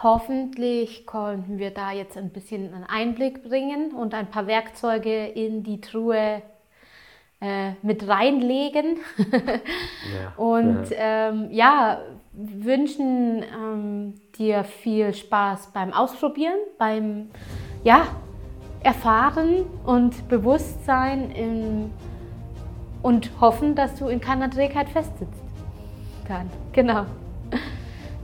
hoffentlich 0.00 1.04
konnten 1.04 1.58
wir 1.58 1.72
da 1.72 1.90
jetzt 1.90 2.16
ein 2.16 2.30
bisschen 2.30 2.72
einen 2.72 2.84
Einblick 2.84 3.42
bringen 3.42 3.92
und 3.92 4.14
ein 4.14 4.30
paar 4.30 4.46
Werkzeuge 4.46 5.26
in 5.26 5.64
die 5.64 5.80
Truhe 5.80 6.42
äh, 7.40 7.72
mit 7.82 8.06
reinlegen. 8.08 8.98
ja. 9.28 10.32
Und 10.36 10.90
ja, 10.90 11.28
ähm, 11.28 11.48
ja 11.50 11.98
wünschen 12.32 13.42
ähm, 13.42 14.14
dir 14.36 14.64
viel 14.64 15.14
Spaß 15.14 15.70
beim 15.72 15.92
Ausprobieren, 15.92 16.58
beim 16.78 17.28
ja, 17.84 18.06
Erfahren 18.82 19.64
und 19.84 20.28
Bewusstsein 20.28 21.30
in, 21.30 21.90
und 23.02 23.30
hoffen, 23.40 23.74
dass 23.74 23.96
du 23.96 24.08
in 24.08 24.20
keiner 24.20 24.50
Trägheit 24.50 24.88
festsitzt. 24.88 25.42
Dann, 26.26 26.50
genau. 26.72 27.06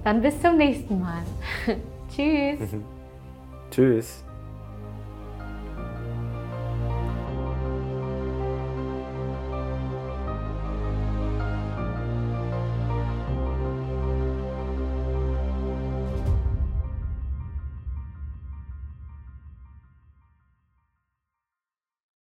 Dann 0.05 0.23
bis 0.23 0.41
zum 0.41 0.57
nächsten 0.57 1.01
Mal. 1.01 1.23
Tschüss. 2.15 2.59
Tschüss. 3.71 4.25